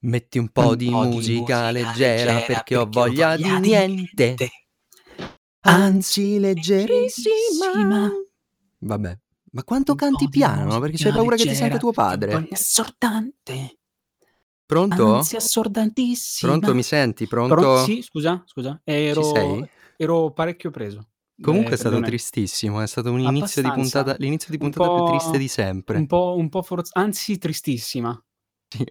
[0.00, 3.42] Metti un po' Un di po' di musica musica leggera leggera perché ho voglia di
[3.42, 3.96] niente.
[4.14, 4.48] niente.
[5.62, 8.08] Anzi, leggerissima.
[8.78, 9.18] Vabbè,
[9.52, 10.78] ma quanto Un canti piano?
[10.78, 12.48] Perché c'hai musica paura che ti leggera senta tuo padre.
[12.50, 13.78] assordante.
[14.64, 15.14] Pronto?
[15.16, 16.52] Ansia assordantissima.
[16.52, 17.26] Pronto, mi senti?
[17.26, 17.54] Pronto?
[17.54, 17.84] Pronto?
[17.84, 18.80] Sì, scusa, scusa.
[18.84, 21.08] Ero, ero parecchio preso.
[21.40, 22.06] Comunque Eh, è stato perdona.
[22.06, 25.48] tristissimo, è stato un inizio di puntata, l'inizio di Un puntata più triste di un
[25.48, 26.06] sempre.
[26.06, 28.16] po', un po' forz- anzi tristissima.
[28.68, 28.84] Sì.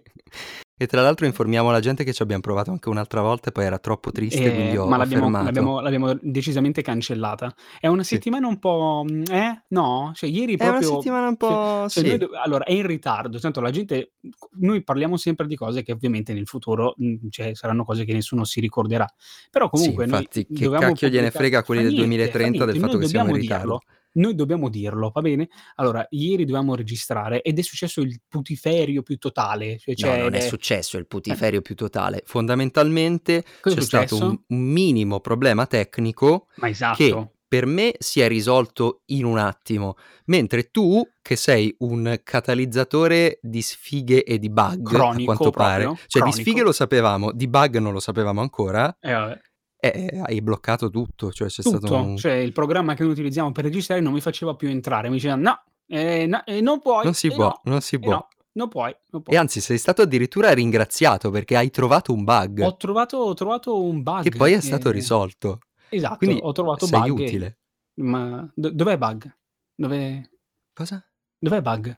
[0.80, 3.64] E tra l'altro informiamo la gente che ci abbiamo provato anche un'altra volta e poi
[3.64, 5.44] era troppo triste, quindi Eh, ho, ma l'abbiamo, fermato.
[5.44, 7.52] l'abbiamo- l'abbiamo decisamente cancellata.
[7.80, 8.14] È una Sì.
[8.14, 9.04] settimana un po'...
[9.10, 9.64] mm, Eh?
[9.70, 10.12] No?
[10.14, 10.94] Cioè, ieri È una proprio...
[10.94, 11.86] settimana un po'...
[11.88, 12.16] cioè, sì.
[12.16, 14.12] do- allora, è in ritardo, tanto la gente...
[14.60, 18.44] Noi parliamo sempre di cose che ovviamente nel futuro mm, cioè, saranno cose che nessuno
[18.44, 19.06] si ricorderà.
[19.50, 22.64] Però Sì, comunque noi infatti, che cacchio gliene frega a quelli del niente, fa 2030
[22.64, 23.62] del niente, fatto noi che siamo in ritardo.
[23.64, 23.82] dirlo.
[24.18, 25.48] Noi dobbiamo dirlo, va bene?
[25.76, 29.78] Allora, ieri dovevamo registrare ed è successo il putiferio più totale.
[29.78, 32.22] Cioè, No, c'è non è successo il eh, putiferio più totale.
[32.24, 37.32] Fondamentalmente cosa c'è stato un, un minimo problema tecnico Ma che esatto.
[37.46, 39.94] per me si è risolto in un attimo,
[40.26, 45.84] mentre tu, che sei un catalizzatore di sfighe e di bug, a Cronico quanto pare,
[45.84, 46.66] proprio, cioè di sfighe cronico.
[46.66, 49.40] lo sapevamo, di bug non lo sapevamo ancora, Eh,
[49.80, 49.96] vabbè.
[50.14, 52.16] e hai bloccato tutto, cioè c'è stato Tutto, un...
[52.16, 55.36] cioè il programma che noi utilizziamo per registrare non mi faceva più entrare, mi diceva
[55.36, 58.10] no, eh, no, eh, non puoi, Non si eh, può, no, non si eh, può.
[58.10, 59.36] no, non puoi, non E puoi.
[59.36, 63.96] anzi sei stato addirittura ringraziato perché hai trovato un bug Ho trovato, ho trovato un
[64.02, 65.60] che bug, poi è stato eh, risolto.
[65.88, 67.58] esatto, Quindi ho trovato sei bug, e- utile.
[68.00, 69.36] ma do- dov'è bug?
[69.74, 70.30] Dove,
[70.72, 71.04] Cosa?
[71.38, 71.94] dov'è bug?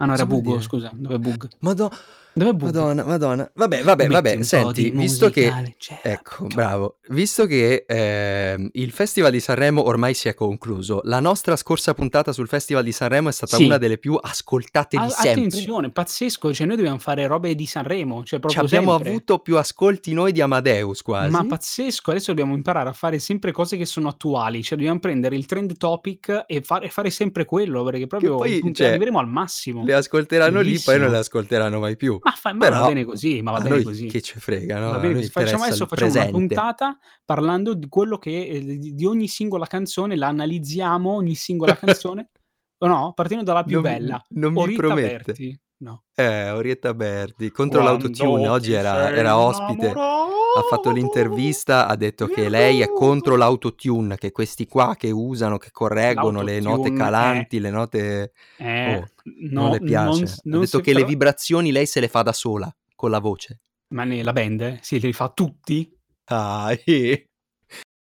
[0.00, 0.62] Ah no, Cosa era bugo, dire?
[0.62, 1.48] scusa, dov'è bug?
[1.58, 1.90] Mado-
[2.38, 2.72] Dov'è bug?
[2.74, 3.50] Madonna, madonna.
[3.54, 4.42] Vabbè, vabbè, Metti vabbè.
[4.42, 5.50] Senti, di visto che...
[5.50, 6.98] leggera Ecco, bravo.
[7.08, 12.32] Visto che ehm, il Festival di Sanremo ormai si è concluso, la nostra scorsa puntata
[12.32, 13.64] sul Festival di Sanremo è stata Sì.
[13.64, 15.30] una delle più ascoltate di A- sempre.
[15.46, 19.08] attenzione, pazzesco, cioè noi dobbiamo fare robe di Sanremo, cioè Ci proprio abbiamo sempre.
[19.10, 21.46] avuto più ascolti noi di Amadeus Ma quasi.
[21.46, 25.46] pazzesco, adesso dobbiamo imparare a fare sempre cose che sono attuali, cioè dobbiamo prendere il
[25.46, 29.28] trend topic e fare, fare sempre quello, perché Che proprio poi, punte- cioè, arriveremo al
[29.28, 29.84] massimo.
[29.84, 31.10] le ascolteranno lì, poi non Bellissimo.
[31.10, 32.18] le ascolteranno mai più.
[32.28, 34.06] Ma, fa- ma va Però bene così, ma va bene così.
[34.06, 34.90] che ci frega, no?
[34.90, 35.22] Va bene.
[35.22, 40.28] Facciamo adesso facciamo una puntata parlando di quello che eh, di, ogni singola canzone, la
[40.28, 42.30] analizziamo ogni singola canzone,
[42.78, 43.12] o no?
[43.14, 44.24] Partendo dalla più Non mi, bella.
[44.30, 45.08] non mi Orietta promette.
[45.24, 45.60] Berti.
[45.80, 46.02] No.
[46.14, 51.86] Eh, Orietta Berti contro l'autotune Quando oggi ti era, era ospite, ha fatto innamorato l'intervista,
[51.86, 56.58] ha detto che lei è contro l'autotune, che questi qua che usano, che correggono le
[56.58, 58.32] note L'autotune è calanti, le note...
[58.56, 59.06] Eh, Oh,
[59.50, 60.26] non no, le non, piace.
[60.26, 62.74] s- Ha non detto si che le però, vibrazioni lei se le fa da sola,
[62.96, 63.60] con la voce.
[63.94, 64.78] ma ne- la band eh?
[64.82, 65.88] sì, li fa tutti.
[66.30, 67.27] Ah, eh.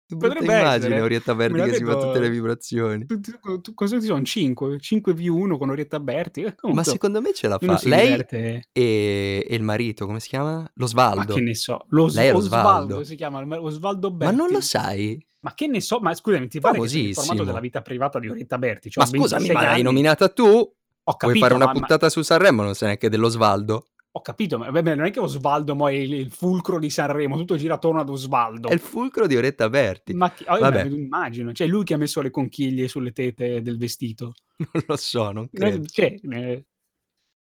[0.09, 1.01] Potrebbe immagine essere.
[1.01, 3.07] Orietta Berti che si fa tutte le vibrazioni.
[3.07, 4.23] Tu- tu- tu- Cosa ci sono?
[4.23, 4.79] 5?
[4.79, 6.43] 5 v 1 con Orietta Berti?
[6.43, 7.81] Eh, Ma Comunque, secondo me ce la fa.
[7.83, 8.69] Lei diverte.
[8.73, 10.59] e, e il marito, come si chiama?
[10.59, 11.37] Lo Ma che Svaldo.
[11.39, 13.05] ne so, lo Lei Osvaldo Svaldo.
[13.05, 14.67] si chiama, Osvaldo Ma non lo Berti.
[14.67, 15.27] sai?
[15.41, 18.29] Ma che ne so, ma scusami, ti pare che sono informato della vita privata di
[18.29, 18.91] Orietta Berti?
[18.95, 20.45] Ma Ho scusami, 26 ma l'hai nominata tu?
[20.45, 20.73] ho
[21.05, 22.63] Vuoi capito, fare una ma, ma- puntata su Sanremo?
[22.63, 23.87] Non sai neanche dello Svaldo?
[24.17, 27.37] Ho capito, ma vabbè, non è che Osvaldo mo è il, il fulcro di Sanremo,
[27.37, 28.73] tutto gira attorno ad È Osvaldo.
[28.73, 30.15] il fulcro di Oretta Berti.
[30.15, 33.61] Ma chi- oh, Vabbè, lo immagino, cioè lui che ha messo le conchiglie sulle tete
[33.61, 34.33] del vestito.
[34.73, 35.85] non lo so, non Eh, credo.
[35.85, 36.65] Cioè, eh,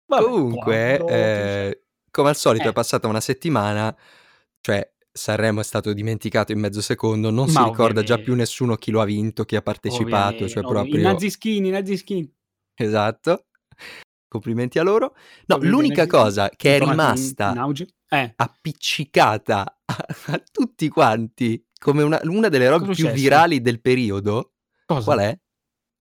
[0.08, 3.96] vabbè, Comunque, quando eh, come al solito, è Eh, passata una settimana,
[4.60, 8.42] cioè Sanremo è stato dimenticato in mezzo secondo, non si ma ricorda già più ovviamente,
[8.42, 11.12] nessuno chi lo ha vinto, chi ha partecipato, cioè ovviamente, ovvi- i proprio...
[11.12, 12.34] nazischini, i nazischini,
[12.74, 13.46] Esatto.
[14.36, 15.16] Complimenti a loro.
[15.46, 17.54] No, l'unica cosa che è rimasta.
[18.10, 23.82] Eh, appiccicata a, a tutti quanti come una, una delle robe è più virali del
[23.82, 24.54] periodo,
[24.86, 25.22] qual Cosa?
[25.22, 25.40] è?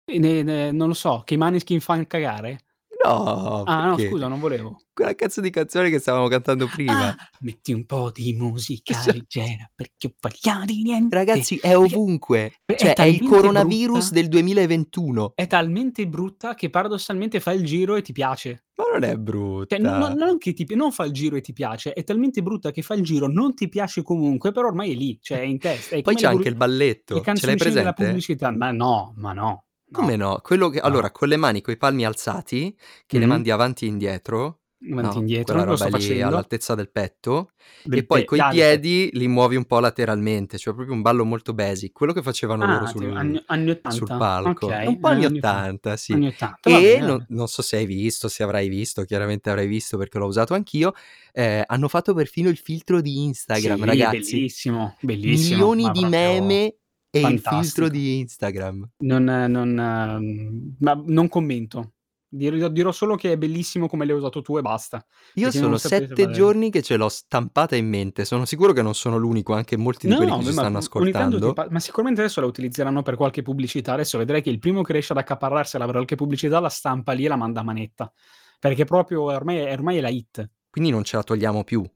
[0.07, 2.61] E ne- ne- non lo so, che i Maneskin fanno cagare?
[3.05, 4.79] No, Ah, no, scusa, non volevo.
[4.93, 7.09] Quella cazzo di canzone che stavamo cantando prima.
[7.09, 11.15] Ah, metti un po' di musica Cioè, leggera perché voglia di niente.
[11.15, 12.53] Ragazzi, è ovunque.
[12.65, 15.31] è Cioè, è il talmente coronavirus brutta, del 2021.
[15.35, 18.65] è talmente brutta che paradossalmente fa il giro e ti piace.
[18.77, 19.07] Ma non è
[19.67, 20.25] Cioè, non, non- brutta.
[20.25, 22.93] non che ti, non fa il giro e ti piace, è talmente brutta che fa
[22.93, 25.95] il giro, non ti piace comunque, però ormai è lì, cioè è in testa.
[25.95, 27.13] È Poi c'è anche il le balletto.
[27.15, 28.05] Ce l'hai canzoncine della presente?
[28.05, 28.51] pubblicità.
[28.51, 30.39] Ma no, ma no, Come no?
[30.43, 30.79] Quello che...
[30.79, 31.11] Allora, no.
[31.11, 32.75] con le mani, coi palmi alzati,
[33.05, 33.31] che le Mhm.
[33.31, 34.59] mandi avanti e indietro,
[34.91, 35.19] Avanti e no?
[35.19, 36.27] indietro, lo sto facendo.
[36.27, 37.49] all'altezza del petto.
[37.57, 38.79] E Del poi pe- coi ah, del petto.
[38.79, 41.91] piedi li muovi un po' lateralmente, cioè proprio un ballo molto basic.
[41.93, 44.17] Quello che facevano loro Ah, tipo sul, anni, anni sul 80.
[44.17, 44.65] palco.
[44.67, 45.57] Ok, È un po' anni anni 80.
[45.59, 46.13] 80, sì.
[46.13, 49.65] Anni 80, va E non, non so se hai visto, se avrai visto, chiaramente avrai
[49.67, 50.93] visto perché l'ho usato anch'io.
[51.37, 54.35] eh, hanno fatto perfino il filtro di Instagram, Sì, ragazzi.
[54.35, 56.75] bellissimo, bellissimo, Milioni di proprio meme
[57.15, 58.89] e il filtro di Instagram.
[58.97, 61.91] Non, non, ehm, ma non commento.
[62.27, 66.01] Dir dirò solo che è bellissimo come l'hai usato tu e basta, Io sono saprei
[66.01, 68.25] 7 trovare giorni che ce l'ho stampata in mente.
[68.25, 71.53] Sono sicuro che non sono l'unico, anche molti di quelli No, che ci stanno ascoltando
[71.53, 73.93] pa ma sicuramente adesso la utilizzeranno per qualche pubblicità.
[73.93, 77.23] Adesso vedrai che il primo che riesce ad accaparrarsela per qualche pubblicità la stampa lì
[77.23, 78.11] e la manda a manetta,
[78.59, 80.49] perché proprio ormai ormai è la hit.
[80.69, 81.89] Quindi non ce la togliamo più.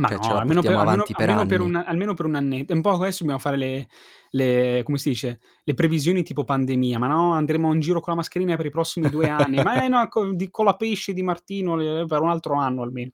[0.00, 2.72] Ma Cioè, no, almeno per almeno per almeno per un almeno per un annetto.
[2.72, 3.88] Un po' adesso dobbiamo fare le
[4.30, 6.98] le come si dice, le previsioni tipo pandemia.
[6.98, 9.88] "Ma no, andremo in giro con la mascherina per i prossimi 2 anni." "Ma eh
[9.88, 13.10] no, co di con la pesce di Martino le per un altro anno almeno."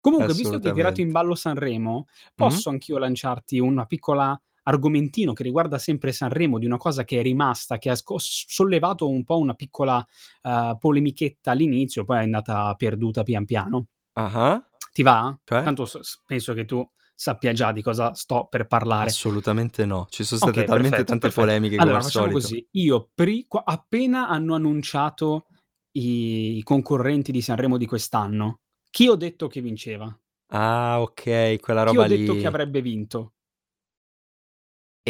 [0.00, 2.06] Comunque, visto che hai tirato in ballo Sanremo,
[2.38, 2.62] Mh-mh.
[2.62, 7.22] posso anch'io lanciarti una piccola argomentino che riguarda sempre Sanremo, di una cosa che è
[7.22, 10.04] rimasta, che ha sollevato un po' una piccola,
[10.42, 13.88] uhm, polemichetta all'inizio, poi è andata perduta pian piano.
[14.16, 14.60] Ah-ah.
[14.98, 15.32] Ti va?
[15.46, 15.68] Cioè?
[15.68, 16.84] Tanto s s penso che tu
[17.14, 19.18] sappia già di cosa sto per parlare.
[19.18, 20.06] Assolutamente no.
[20.08, 21.32] Ci son state Okay, talmente perfetto, tante perfetto.
[21.32, 22.30] polemiche come Allora al facciamo solito.
[22.30, 25.46] così: io pri appena hanno annunciato
[25.92, 30.16] i concorrenti di Sanremo di quest'anno, chi ho detto che vinceva?
[30.50, 32.46] Ah, okay, quella Chi ho roba detto che lì.
[32.46, 33.32] avrebbe vinto?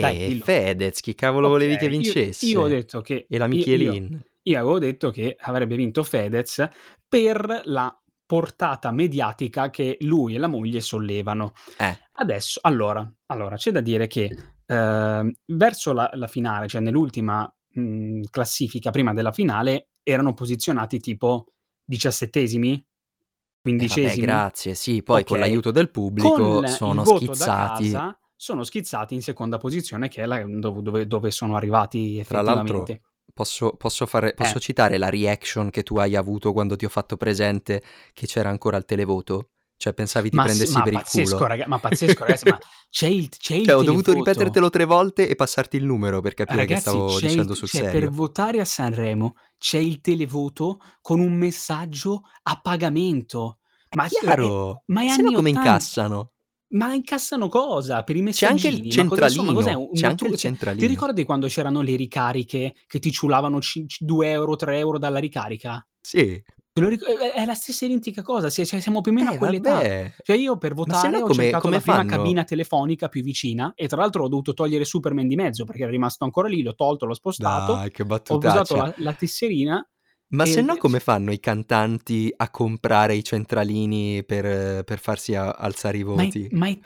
[0.01, 0.45] Dai, Eh, dillo.
[0.45, 2.69] Fedez, chi cavolo volevi che Okay, io io ho vincesse?
[2.69, 4.25] detto che E la i io Michelin.
[4.43, 6.67] io avevo detto che avrebbe vinto Fedez
[7.09, 7.95] per la
[8.29, 11.55] portata mediatica che lui e la moglie sollevano.
[11.81, 11.99] Eh.
[12.21, 14.35] Adesso allora allora c'è da dire che,
[14.67, 21.47] uhm, verso la la finale, cioè nell'ultima, mhmm, classifica prima della finale, erano posizionati tipo
[21.85, 22.87] diciassettesimi?
[23.81, 24.17] Eh vabbè, Quindicesimi?
[24.17, 24.75] grazie.
[24.75, 25.39] Sì, poi con Okay.
[25.39, 28.03] l'aiuto del Con pubblico il sono schizzati.
[28.03, 32.43] casa sono schizzati in seconda posizione che è la dov dove dove sono arrivati Tra
[32.43, 33.03] l'altro effettivamente.
[33.33, 34.35] Posso posso fare Eh.
[34.35, 37.83] posso citare la reaction che tu hai avuto quando ti ho fatto presente
[38.13, 39.51] che c'era ancora il televoto?
[39.77, 41.47] Cioè pensavi ti Ma sì, prendessi ma per il culo.
[41.47, 42.59] raga ma pazzesco ragazzi, ma
[42.91, 44.13] c'è il c'è il Cioè ho dovuto televoto.
[44.13, 47.55] ripetertelo 3 volte e passarti il numero per capire che Ragazzi, stavo c'è il dicendo
[47.55, 48.11] t sul cioè per serio.
[48.11, 53.59] votare a Sanremo c'è il televoto con un messaggio a pagamento.
[53.89, 56.33] È Ma è chiaro, ma è se no anni come ottan incassano?
[56.71, 58.03] Ma incassano cosa?
[58.05, 59.03] Per i C'è anche il messaggini?
[59.05, 60.87] Ma cosa so ma cos'è centralino, c'è anche tru il cioè, ti centralino.
[60.87, 65.85] ricordi quando c'erano le ricariche che ti ciulavano c 2 €, 3 € dalla ricarica?
[66.05, 66.43] Sì.
[66.79, 69.37] Ric è è è la stessa identica cosa, cioè siamo più o meno a Eh
[69.37, 69.73] quell'età.
[69.73, 70.15] vabbè.
[70.23, 72.05] Cioè io per votare ho come cercato come la prima fanno?
[72.05, 75.91] cabina telefonica più vicina e tra l'altro ho dovuto togliere Superman di mezzo perché era
[75.91, 78.77] rimasto ancora lì, l'ho tolto, l'ho spostato, Dai, che ho usato battutaccia.
[78.77, 79.85] la la tesserina
[80.33, 84.99] Ma e se no e come fanno i cantanti a comprare i centralini per per
[84.99, 86.51] farsi a alzare i Ma è voti?
[86.51, 86.81] ma è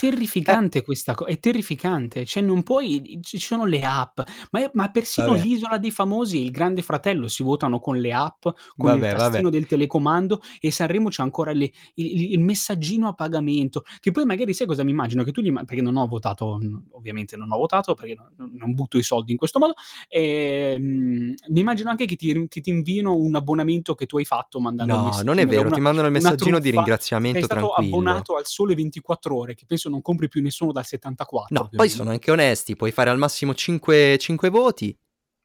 [0.44, 0.62] Eh.
[0.64, 2.24] terrificante questa co è terrificante.
[2.24, 4.18] Cioè non puoi ci sono le app,
[4.50, 5.34] ma è ma persino Vabbè.
[5.34, 8.46] l'Isola dei famosi e il Grande Fratello si votano con le app,
[8.76, 9.42] con il Vabbè, vabbè.
[9.42, 14.10] tastino del telecomando e Sanremo c'ha ancora le i i il messaggino a pagamento, che
[14.10, 15.22] poi magari sai cosa mi immagino?
[15.22, 16.58] Che tu gli perché non ho votato,
[16.90, 19.74] ovviamente non ho votato perché no non non butto i soldi in questo modo,
[20.08, 24.60] ehm, mi immagino anche che ti che ti inviino un abbonamento che tu hai fatto
[24.60, 26.90] mandando No, non è che vero, una ti mandano il messaggino di truffa.
[27.24, 27.72] Sei ringraziamento stato tranquillo.
[27.72, 31.78] abbonato al Sole 24 Ore, che penso non compri più nessuno dal '74 No, più
[31.78, 34.96] o poi sono anche onesti, puoi fare al massimo 5 5 voti.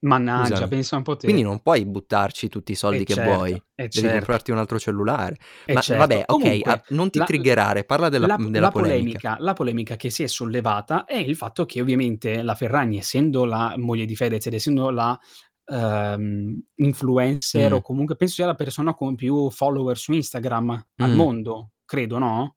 [0.01, 0.67] Mannaggia, Scusami.
[0.67, 1.43] pensa un po' Quindi te.
[1.43, 3.61] non puoi buttarci tutti i Eh soldi che vuoi.
[3.61, 4.09] certo, eh Devi certo.
[4.09, 5.37] comprarti un altro cellulare.
[5.65, 6.23] Eh Ma certo.
[6.25, 9.21] vabbè, Comunque a non ti la triggerare, parla della la della la polemica.
[9.25, 13.45] polemica la polemica che si è sollevata è il fatto che ovviamente la Ferragni, essendo
[13.45, 15.19] la moglie di Fedez ed essendo la,
[15.67, 17.75] uhm, influencer Mh.
[17.75, 21.15] o comunque penso sia la persona con più follower su Instagram al Mh.
[21.15, 22.55] mondo, credo, no?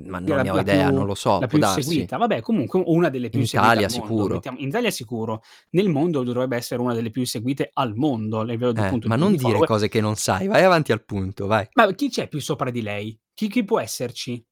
[0.00, 1.82] Ma non la ne ho idea, non più lo so, la può più darsi.
[1.82, 2.16] seguita.
[2.18, 4.34] Vabbè comunque una delle In più seguite Italia al sicuro.
[4.34, 8.44] mettiamo in Italia sicuro, nel mondo dovrebbe essere una delle più seguite al mondo a
[8.44, 9.66] livello di Eh, appunto ma di non di dire follower.
[9.68, 11.68] cose che non sai, vai avanti al punto, vai.
[11.76, 13.18] Ma chi c'è più sopra di lei?
[13.34, 14.44] Chi chi può esserci?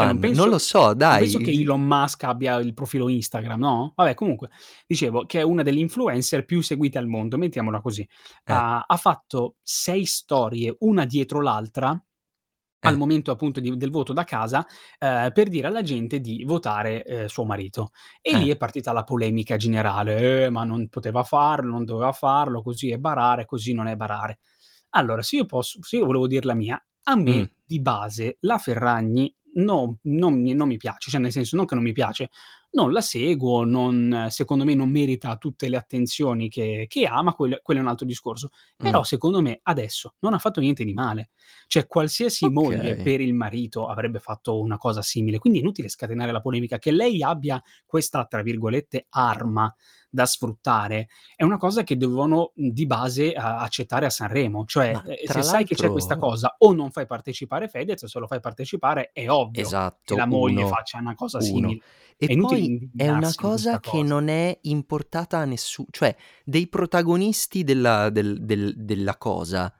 [0.00, 2.72] Cioè non Obi-Wan, non lo penso so, non penso dai, che Elon Musk abbia il
[2.74, 3.92] profilo Instagram, no?
[3.96, 4.48] Vabbè comunque,
[4.86, 8.06] dicevo che è una delle influencer più seguite al mondo, mettiamola così.
[8.46, 8.54] Eh.
[8.54, 11.88] Ha ha fatto 6 storie una dietro l'altra,
[12.84, 12.96] al Eh.
[12.96, 14.64] momento appunto di del voto da casa,
[14.98, 17.90] ehm, per dire alla gente di votare, ehm, suo marito.
[18.22, 18.38] E Eh.
[18.38, 22.90] lì è partita la polemica generale: "Eh, ma non poteva farlo, non doveva farlo, così
[22.90, 24.38] è barare, così non è barare".
[24.90, 28.58] Allora, se io posso se io volevo dir la mia, a me di base la
[28.58, 32.30] Ferragni no non mi non mi piace, cioè nel senso non che non mi piace,
[32.72, 37.32] non la seguo, non secondo me non merita tutte le attenzioni che che ha, ma
[37.34, 38.50] quello quello è un altro discorso.
[38.80, 38.90] Mh.
[38.90, 41.30] Però secondo me adesso non ha fatto niente di male.
[41.66, 43.00] Cioè qualsiasi moglie Okay.
[43.00, 46.78] per il marito avrebbe fatto una cosa simile, quindi è inutile scatenare la polemica.
[46.78, 49.74] Che lei abbia questa, tra virgolette, "arma"
[50.10, 54.64] da sfruttare, è una cosa che dovevano mhmm, di base a accettare a Sanremo.
[54.66, 58.02] Cioè, Ma tra se sai che c'è questa l'altro cosa, o non fai partecipare Fedez,
[58.02, 61.40] o se lo fai partecipare è ovvio che Esatto, la moglie 1, faccia una cosa
[61.40, 61.44] 1.
[61.44, 61.82] simile.
[62.16, 64.02] È E inutile poi è una cosa che cosa.
[64.02, 69.72] non è importata a nessu cioè dei protagonisti della del del della cosa,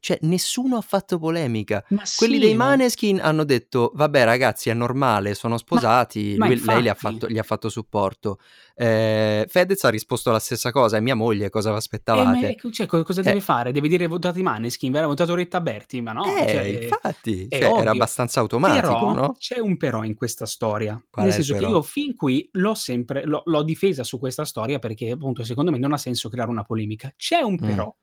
[0.00, 1.84] cioè nessuno ha fatto polemica.
[1.90, 6.38] Ma Quelli dei sì, ma Maneskin hanno detto: "Vabbè ragazzi è normale, sono Ma sposati",
[6.38, 8.38] ma lui lei le ha fatto gli ha fatto supporto.
[8.76, 11.76] Ehm, Fedez ha risposto la stessa cosa: "È mia moglie, cosa vi
[12.12, 13.70] Eh, ma aspettavate?" cioè cosa Cioè deve fare?
[13.70, 16.00] Deve dire: "Votate Maneskin", verrà votato Orietta Berti?
[16.00, 19.36] Ma no, cioè, Eh, ehm, infatti, cioè era abbastanza automatico, Però no?
[19.38, 21.70] c'è un però in questa storia, Qual nel senso che però?
[21.70, 25.78] io fin qui l'ho sempre l'ho l'ho difesa su questa storia perché appunto secondo me
[25.78, 27.12] non ha senso creare una polemica.
[27.16, 27.60] C'è un Mh.
[27.62, 27.94] però.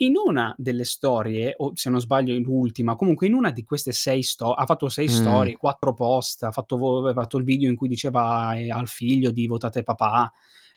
[0.00, 3.92] In una delle storie, o se non sbaglio in l'ultima, comunque in una di queste
[3.92, 5.08] 6 sto ha fatto 6 Mh.
[5.08, 8.88] storie, 4 post, ha fatto vo aveva fatto il video in cui diceva, ehm, al
[8.88, 10.30] figlio di: "Votate papà",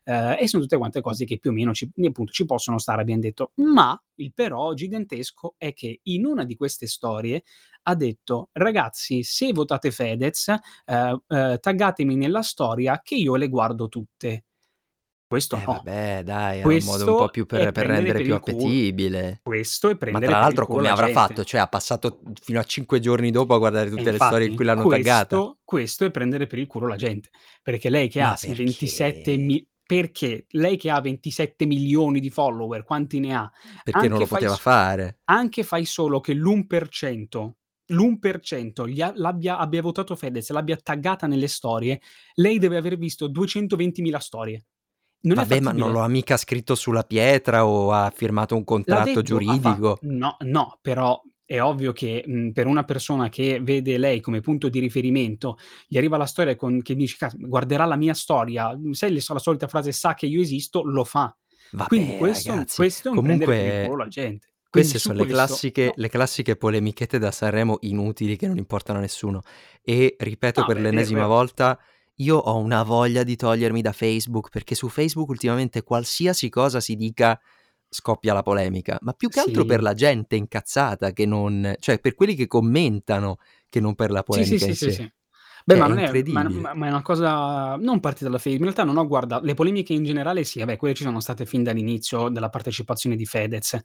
[0.06, 3.02] ehm, e son tutte quante cose che più o meno ci appunto ci possono stare,
[3.02, 3.52] abbiam detto.
[3.56, 7.44] Ma il però gigantesco è che in una di queste storie
[7.84, 10.48] ha detto: "Ragazzi, se votate Fedez,
[10.86, 14.44] ehm, ehm, taggatemi nella storia che io le guardo tutte."
[15.32, 15.86] Questo Eh no.
[15.86, 18.22] vabbè dai, era un modo un po' Questo più è per per prendere rendere per
[18.22, 19.44] più il culo appetibile.
[19.44, 21.44] questo è Ma prendere tra per il l'altro culo come la avrà fatto?
[21.44, 21.46] gente.
[21.46, 24.54] Cioè ha passato fino a 5 giorni dopo a guardare E tutte le storie in
[24.54, 25.44] infatti cui l'hanno taggata?
[25.44, 27.30] questo questo è prendere per il culo la gente,
[27.62, 29.38] perché lei che ha Ma sì 27 perché?
[29.38, 33.52] mi perché lei che ha 27.000.000 di follower, quanti ne ha?
[33.86, 35.18] Perché non Anche lo fai poteva s fare.
[35.26, 37.56] anche fai solo che l'1%
[37.92, 42.02] l'1% gli a l'abbia abbia votato Fedez, l'abbia taggata nelle storie,
[42.36, 44.64] lei deve aver visto 220.000 storie.
[45.24, 49.22] Non Vabbè, ma non lo ha mica scritto sulla pietra o ha firmato un contratto
[49.22, 50.02] detto, ha fa giuridico.
[50.02, 54.70] no, no, però è ovvio che, mhmm, per una persona che vede lei come punto
[54.70, 55.58] di riferimento,
[55.88, 59.92] gli arriva la storia con che "Cas guarderà la mia storia", sai la solita frase:
[59.92, 61.36] "Sa che io esisto", lo fa.
[61.86, 64.48] Quindi Vabbè questo ragazzi, questo è un per comunque culo la gente.
[64.70, 65.96] Quindi queste su son le classiche no.
[65.96, 69.42] le classiche polemichette da Sanremo inutili che non importano a nessuno.
[69.84, 71.28] E ripeto No, per beh, l'ennesima vero.
[71.28, 71.80] volta,
[72.22, 76.96] io ho una voglia di togliermi da Facebook, perché su Facebook ultimamente qualsiasi cosa si
[76.96, 77.40] dica
[77.90, 79.84] scoppia la polemica, ma più che altro per Sì.
[79.84, 83.38] la gente incazzata che non cioè per quelli che commentano,
[83.70, 85.14] che non per la Sì, sì, polemica sì, in sì, sé.
[85.70, 88.50] Beh, Cioè ma è non è ma ma è una cosa non partita da Fe
[88.50, 91.46] in realtà non ho guarda le polemiche in generale sì, vabbè quelle ci sono state
[91.46, 93.78] fin dall'inizio della partecipazione di Fedez.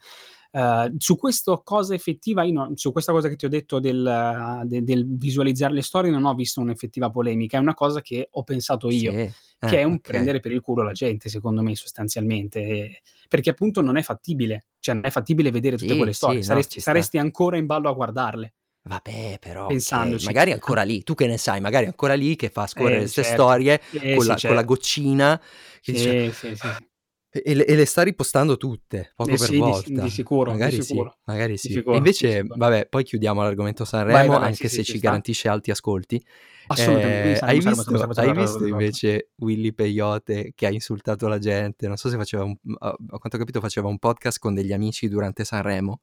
[0.52, 4.62] Uhm, su questo cosa effettiva io no su questa cosa che ti ho detto del
[4.64, 8.42] de del visualizzare le storie non ho visto un'effettiva polemica, è una cosa che ho
[8.44, 9.06] pensato Sì?
[9.06, 9.18] io,
[9.62, 10.02] che è un okay.
[10.02, 14.66] prendere per il culo la gente secondo me sostanzialmente, perché appunto non è fattibile.
[14.78, 17.10] Cioè non è fattibile vedere tutte quelle Sì, storie, sì, no, saresti sta.
[17.10, 18.52] saresti ancora in ballo a guardarle.
[18.86, 21.02] Vabbè, però okay, magari ancora lì.
[21.02, 21.58] Tu che ne sai?
[21.58, 23.22] Magari ancora lì che fa scorrere Eh 'ste certo.
[23.22, 24.64] storie Eh con sì, la con la certo.
[24.64, 25.40] goccina
[25.80, 26.86] che dice Sì, sì, sì, sì.
[27.30, 30.10] e e le e le sta ripostando tutte, Eh poco per sì, di di volta.
[30.10, 31.74] sicuro, di Magari sì, sicuro, magari di sì.
[31.88, 34.80] E sicuro, di invece, vabbè, poi chiudiamo l'argomento Vai, Sanremo, vai, vai, sì, anche sì,
[34.80, 36.22] se ci ci garantisce alti ascolti.
[36.70, 41.38] Assolutamente, hai saremo saremo visto saremo hai visto invece Willy Peyote che ha insultato la
[41.38, 41.86] gente?
[41.88, 45.08] Non so se faceva un a quanto ho capito faceva un podcast con degli amici
[45.08, 46.00] durante Sanremo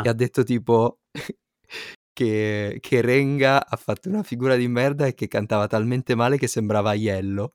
[0.00, 0.10] e Ah.
[0.10, 1.00] ha detto tipo
[2.16, 6.46] che che Renga ha fatto una figura di merda e che cantava talmente male che
[6.48, 7.52] sembrava Aiello.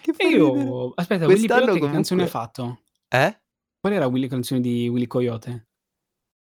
[0.00, 2.80] Che E io aspetta, Willy Quest'anno Peyote che canzone ha comunque fatto?
[3.08, 3.40] eh?
[3.80, 5.66] Qual era Willy canzone di Willy Coyote?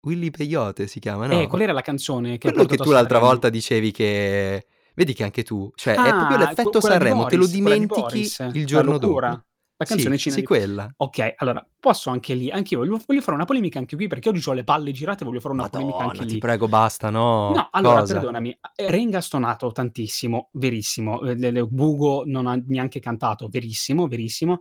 [0.06, 1.48] Willy Peyote si chiama, Eh, no?
[1.48, 3.26] qual era la canzone che Quello che tu l'altra Sanremo?
[3.32, 7.46] volta dicevi che vedi che anche tu cioè è proprio Ah, l'effetto Sanremo, te lo
[7.46, 8.38] Boris, quella di dimentichi Boris?
[8.38, 9.44] il La giorno dopo.
[9.80, 10.92] La Sì, canzone sì di quella.
[10.96, 14.40] okay, allora posso anche lì anch'io voglio voglio fare una polemica anche qui perché oggi
[14.42, 16.44] c'ho le palle girate, voglio fare una polemica anche Madonna, ti lì.
[16.44, 17.28] prego basta, no.
[17.52, 18.04] No, allora Cosa?
[18.04, 21.20] perdonami, a ehm, Renga ha stonato tantissimo, verissimo.
[21.22, 24.60] Le Bugo non ha neanche cantato, verissimo, verissimo.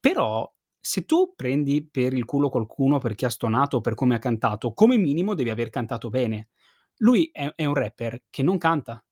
[0.00, 0.50] Però
[0.80, 4.72] se tu prendi per il culo qualcuno perché ha stonato o per come ha cantato,
[4.72, 6.48] come minimo devi aver cantato bene.
[6.98, 9.02] Lui è è un rapper che non canta.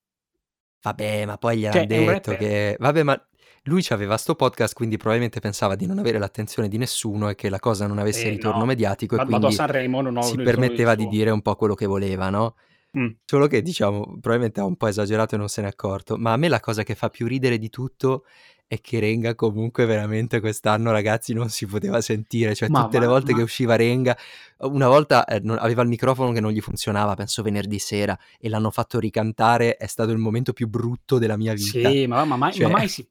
[0.83, 3.29] Vabbè, ma poi gliel'han Cioè un detto che vabbè, ma
[3.65, 7.49] lui c'aveva 'sto podcast, quindi probabilmente pensava di non avere l'attenzione di nessuno e che
[7.49, 10.21] la cosa non avesse Eh ritorno no, mediatico e va vado quindi Sanremo, non ho
[10.23, 12.55] si permetteva di dire un po' quello che voleva, no,
[12.93, 13.11] Mh.
[13.25, 16.17] solo che diciamo probabilmente ha un po' esagerato e non se n'è accorto.
[16.17, 18.25] Ma a me la cosa che fa più ridere di tutto
[18.67, 23.05] è che Renga comunque veramente quest'anno ragazzi non si poteva sentire, cioè Ma tutte le
[23.05, 24.17] va, volte che ma usciva Renga
[24.59, 28.49] una volta, ehm, non aveva il microfono che non gli funzionava, penso venerdì sera, e
[28.49, 31.91] l'hanno fatto ricantare, è stato il momento più brutto della mia vita.
[31.91, 33.07] Sì, ma ma mai ma Cioè mai si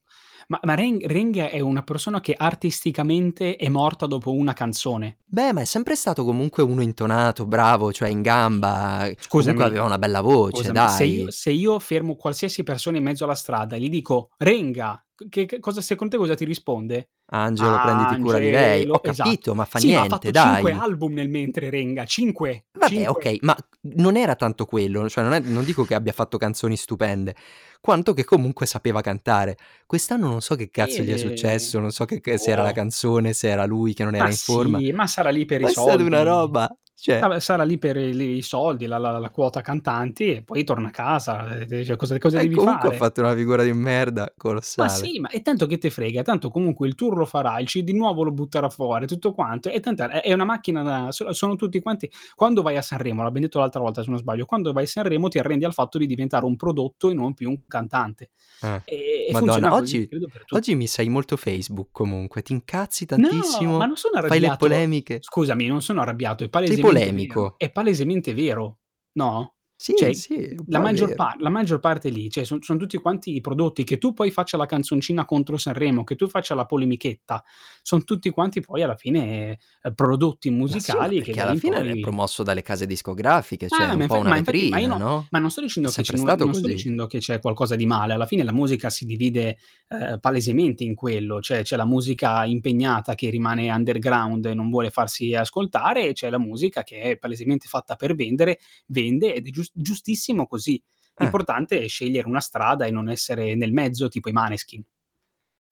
[0.50, 5.19] ma ma Ren Renga è una persona che artisticamente è morta dopo una canzone.
[5.33, 9.85] Beh, ma è sempre stato comunque uno intonato, bravo, cioè in gamba, comunque Scusami, aveva
[9.85, 11.30] una bella voce, scusami, se io dai.
[11.30, 15.59] se io fermo qualsiasi persona in mezzo alla strada e gli dico: "Renga, che che
[15.61, 17.11] cosa secondo te cosa ti risponde?
[17.33, 18.87] Angelo prenditi cura di lei.
[18.91, 19.41] Ho Angelo, esatto.
[19.41, 20.73] capito, ma fa Sì, ma ha niente fatto 5 dai.
[20.73, 23.09] album nel mentre Renga, 5, Vabbè 5.
[23.09, 23.55] okay, ma
[23.97, 27.35] non era tanto quello, cioè non è non dico che abbia fatto canzoni stupende,
[27.81, 29.57] quanto che comunque sapeva cantare.
[29.87, 32.62] Quest'anno non so che cazzo gli è Eh, successo, non so che che se era
[32.62, 32.73] la boh.
[32.73, 35.61] canzone, se era lui che non era Ma in forma, sì, ma sarà lì per
[35.62, 36.23] i ma è stata una soldi.
[36.23, 36.69] roba,
[37.00, 40.88] cioè Vabbè, sarà lì per i soldi, la la la quota cantanti e poi torna
[40.88, 42.97] a casa, cioè cosa cosa E devi comunque ha fare?
[42.97, 44.33] fatto una figura di merda
[44.76, 44.88] Ma colossale.
[44.88, 47.90] sì, ma e tanto che te frega, tanto comunque il tour lo farà, il CD
[47.90, 51.80] nuovo lo butterà fuori, tutto quanto, e tanto è è una macchina da sono tutti
[51.80, 54.87] quanti quando vai a Sanremo, l'abbiam detto l'altra volta se non sbaglio, quando vai a
[54.87, 58.30] Sanremo ti arrendi al fatto di diventare un prodotto e non più un cantante.
[58.62, 58.83] Eh.
[58.85, 60.09] E e Madonna, oggi
[60.50, 64.49] oggi mi sei molto Facebook comunque, ti incazzi No, ma tantissimo, non sono fai le
[64.49, 64.57] arrabbiato.
[64.57, 65.19] polemiche.
[65.21, 67.52] Scusami, non sono arrabbiato, è Sei palesemente vero.
[67.52, 67.54] polemico.
[67.56, 68.80] È palesemente vero,
[69.12, 69.54] no?
[69.83, 71.15] Sì, Cioè, sì, la è maggior vero.
[71.15, 74.57] pa la maggior parte lì, cioè son son tutti quanti prodotti, che tu poi faccia
[74.59, 77.43] la canzoncina contro Sanremo, che tu faccia la polemichetta,
[77.83, 81.81] son tutti quanti poi alla fine, ehm, prodotti Ma sì, musicali che alla in fine
[81.91, 84.37] è poi promosso dalle case discografiche, cioè è Ah, ma un po' infa una ma
[84.37, 86.55] infatti ma vetrina, no no, ma non sto è dicendo che c'è sempre nulla non
[86.55, 89.59] sto dicendo che c'è qualcosa di male, alla fine la musica si divide,
[89.89, 94.91] ehm, palesemente in quello, cioè c'è la musica impegnata che rimane underground e non vuole
[94.91, 99.51] farsi ascoltare, e c'è la musica che è palesemente fatta per vendere, vende ed è
[99.51, 100.77] gius giustissimo così.
[100.77, 100.83] Eh.
[101.25, 104.83] L'importante è scegliere una strada e non essere nel mezzo tipo i Maneskin.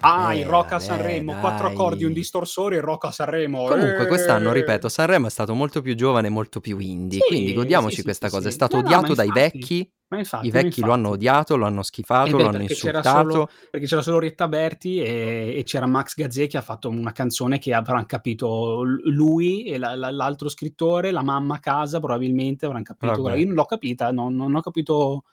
[0.03, 2.13] Ah, il Vabbè, rock a Sanremo, 4 accordi, un dai.
[2.13, 4.53] distorsore, il rock a Sanremo, Comunque quest'anno, eh!
[4.53, 8.03] ripeto, Sanremo è stato molto più giovane e molto più indie, quindi Sì, sì, godiamoci
[8.03, 8.49] sì, sì, questa cosa.
[8.49, 8.53] È sì.
[8.53, 11.57] stato No, no, odiato dai infatti, vecchi, ma i infatti, ma vecchi lo hanno odiato,
[11.57, 11.83] lo hanno
[12.23, 13.51] Eh schifato, lo beh, hanno perché c'era solo insultato.
[13.71, 17.59] perché c'era solo Orietta Berti e e c'era Max Gazzè che ha fatto una canzone
[17.59, 22.83] che avran capito lui e la la l'altro scrittore, la mamma a casa probabilmente avran
[22.83, 25.25] capito io non l'ho capita, non non ho capito,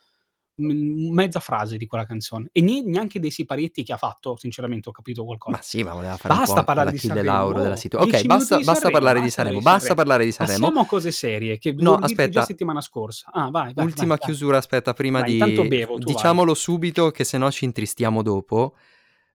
[0.57, 5.25] mezza frase di quella canzone e neanche dei siparietti che ha fatto, sinceramente ho capito
[5.25, 5.57] qualcosa.
[5.57, 8.15] Ma sì, ma voleva fare un Basta po' parlare di Sanremo, Lauro della situa 10
[8.15, 10.59] okay, minuti basta basta Sanremo, parlare di Sanremo, basta parlare di Sanremo.
[10.59, 12.43] Passiamo a cose serie che No, aspetta.
[12.43, 13.29] settimana scorsa.
[13.31, 14.19] Ah, vai, vai, vai, Ultima vai.
[14.19, 16.03] chiusura, aspetta, prima Vai, di bevo, vai.
[16.03, 18.75] diciamolo subito che se no ci intristiamo dopo.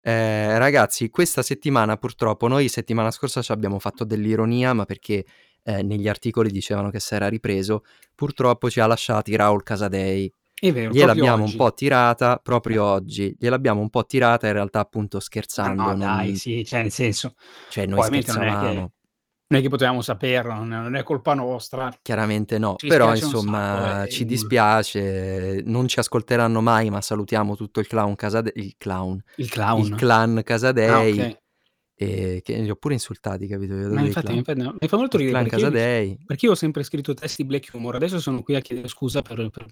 [0.02, 5.24] Ehm, ragazzi, questa settimana purtroppo noi settimana scorsa c'abbiamo fatto dell'ironia, ma perché,
[5.64, 7.82] ehm, negli articoli dicevano che s'era ripreso,
[8.14, 10.32] purtroppo ci ha lasciati Raul Casadei.
[10.60, 15.20] È vero, Gliel'abbiamo un po' tirata proprio oggi, gliel'abbiamo un po' tirata in realtà appunto
[15.20, 17.34] scherzando, no dai, non sì, cioè nel senso,
[17.70, 18.92] cioè noi probabilmente non è che scherzavamo.
[19.48, 21.96] non è che potevamo saperlo, non è colpa nostra.
[22.02, 27.54] Chiaramente no, Ci però un sacco, insomma ci dispiace, non ci ascolteranno mai, ma salutiamo
[27.54, 29.94] tutto il clown Casade il clown, Il il clown.
[29.96, 31.38] clan Ah, Casadei, okay.
[31.98, 35.42] Ehm, che li ho pure insultati, capito, Ma infatti infatti no, mi fa molto ridere
[35.42, 36.18] perché io Casadei.
[36.26, 39.48] perché io ho sempre scritto testi black humor, adesso sono qui a chiedere scusa per
[39.50, 39.66] per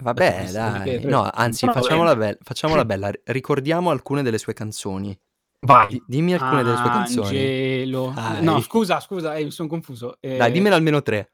[0.00, 2.32] Vabbè dai, no, anzi va facciamola bene.
[2.34, 5.18] be facciamola bella, ricordiamo alcune delle sue canzoni.
[5.66, 5.88] Vai.
[5.88, 7.26] Di dimmi alcune delle sue canzoni.
[7.26, 8.12] Angelo.
[8.14, 8.42] Dai.
[8.44, 10.16] No, scusa, scusa, eh, mi son confuso.
[10.20, 11.30] Dai, Ehm dimmene almeno 3.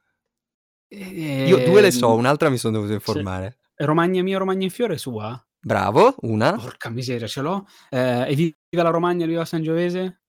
[0.88, 3.58] Io 2 le so, Ehm, un'altra mi son dovuto informare.
[3.76, 5.40] Romagna mia, Romagna in fiore sua?
[5.60, 6.52] Bravo, una.
[6.56, 7.66] Porca miseria, ce l'ho.
[7.90, 10.20] Ehm, Evviva la Romagna, viva Sangiovese?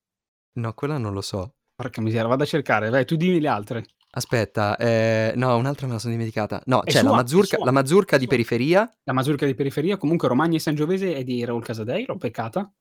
[0.57, 1.53] No, quella non lo so.
[1.75, 3.85] Porca miseria, vado a cercare, vai, tu dimmi le altre.
[4.09, 6.61] Aspetta, ehm, no, un'altra me la son dimenticata.
[6.65, 8.91] No, c'è la sua, è mazurka sua, la mazurka è di periferia.
[9.03, 12.71] La mazurka di periferia, comunque Romagna e Sangiovese è di Raul Casadei, l'ho beccata.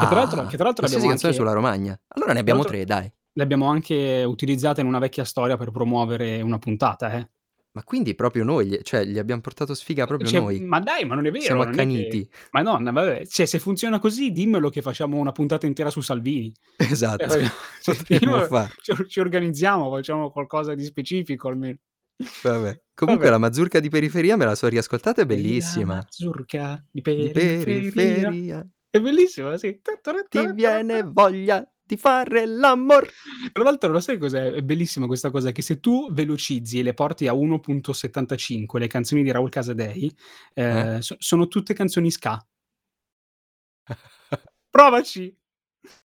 [0.00, 1.98] Che tra l'altro Ah, che tra l'altro abbiamo canzone anche sulla Romagna.
[2.08, 3.10] Allora ne abbiamo 3, dai.
[3.32, 7.30] l'abbiamo anche utilizzata in una vecchia storia per promuovere una puntata, eh.
[7.76, 10.60] Ma quindi proprio noi, gli cioè gli abbiam portato sfiga proprio Cioè, noi.
[10.60, 12.26] ma dai, ma non è vero, Siamo è che accaniti.
[12.52, 16.50] Madonna, vabbè, cioè se funziona così dimmelo che facciamo una puntata intera su Salvini.
[16.78, 18.48] Esatto, Cioè, io
[18.80, 21.76] ci ci organizziamo, facciamo qualcosa di specifico almeno.
[22.42, 22.80] Vabbè.
[22.96, 23.38] Comunque Vabbè.
[23.38, 25.94] la mazurka di periferia me la so riascoltata, è Ehi la bellissima.
[25.96, 27.62] mazurka di Di periferia.
[27.62, 29.78] periferia È bellissima, sì.
[30.30, 33.08] ti viene voglia di fare l'amor.
[33.52, 34.52] Tra l'altro lo sai cos'è?
[34.52, 39.22] È bellissima questa cosa, che se tu velocizzi e le porti a 1.75 le canzoni
[39.22, 40.12] di Raul Casadei,
[40.54, 40.62] Eh?
[40.62, 42.44] ehm, so sono tutte canzoni ska.
[44.70, 45.34] Provaci!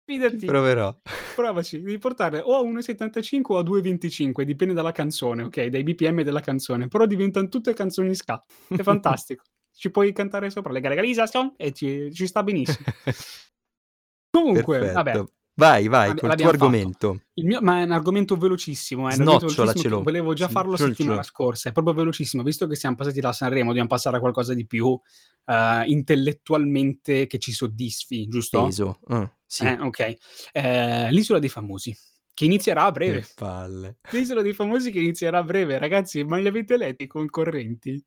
[0.03, 0.45] Fidati.
[0.45, 0.97] Proverò.
[1.35, 6.21] Provaci, devi portarle o a 1.75 o a 2.25, dipende dalla canzone, okay, dai BPM
[6.23, 8.41] della canzone, però diventan tutte canzoni ska.
[8.69, 9.43] È fantastico.
[9.77, 12.87] Ci puoi cantare sopra le legalization e ci ci sta benissimo.
[14.31, 15.23] Comunque, vabbè.
[15.59, 17.19] Vai, vai, Abbi col tuo argomento.
[17.33, 20.75] Il mio ma è un argomento velocissimo, eh, un argomento velocissimo che volevo già farlo
[20.77, 21.23] settimana Snocciolacelo.
[21.23, 24.65] scorsa, è proprio velocissimo, visto che siam passati da Sanremo, dobbiam passare a qualcosa di
[24.65, 28.63] più, uhm, intellettualmente che ci soddisfi, giusto?
[28.65, 28.99] Peso.
[29.07, 29.65] Ah, sì.
[29.65, 30.17] Eh, okay.
[30.53, 31.95] Ehm, l'Isola dei Famosi,
[32.33, 33.27] che inizierà a Che breve.
[33.35, 33.97] palle.
[34.09, 38.03] L'Isola dei Famosi che inizierà a breve, ragazzi, ma li avete letti i concorrenti?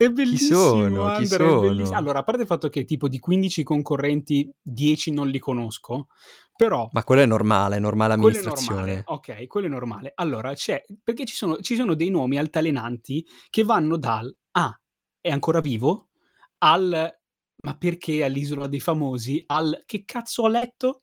[0.00, 1.10] È Chi bellissimo sono?
[1.10, 1.92] Chi Under, è belliss sono?
[1.92, 6.08] allora, a parte il fatto che tipo di 15 concorrenti 10 non li conosco,
[6.56, 9.06] però Ma quello è normale, normale quello è normale, amministrazione.
[9.06, 10.12] okay, quello è normale.
[10.14, 14.78] Allora c'è perché ci sono ci sono dei nomi altalenanti che vanno dal: "Ah,
[15.20, 16.10] è ancora vivo?"
[16.58, 16.90] Al:
[17.62, 21.02] "Ma perché all'Isola dei Famosi?" Al: "Che cazzo ho letto?"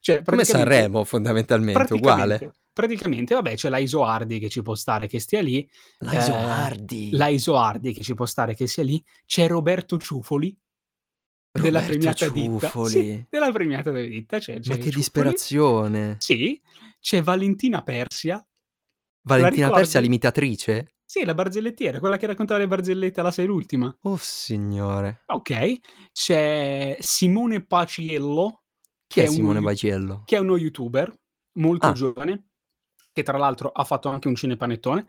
[0.00, 2.46] Cioè Come Sanremo fondamentalmente, uguale.
[2.72, 5.68] Praticamente vabbè c'è la Isoardi che ci può stare che stia lì,
[6.00, 7.04] La ehm, Isoardi.
[7.10, 10.56] la Isoardi che ci può stare che sia lì, c'è Roberto Ciufoli
[11.58, 13.26] della Roberto premiata ditta sì, Ciufoli.
[13.28, 16.22] della premiata de ditta, c'è Ma c'è che Ciufoli disperazione.
[16.22, 16.60] sì,
[17.00, 18.44] c'è Valentina Persia.
[19.24, 20.92] Valentina Persia l'imitatrice?
[21.10, 23.94] Sì, la barzellettiera, quella che raccontava le barzellette alla "Sei l'ultima".
[24.04, 25.22] Oh signore.
[25.30, 25.80] Okay.
[26.12, 28.64] C'è Simone Paciello,
[29.10, 30.24] Chi che è è Simone Paciello?
[30.24, 31.12] che è uno youtuber
[31.54, 31.92] molto Ah.
[31.92, 32.50] giovane,
[33.12, 35.04] che tra l'altro ha fatto anche un cinepanettone,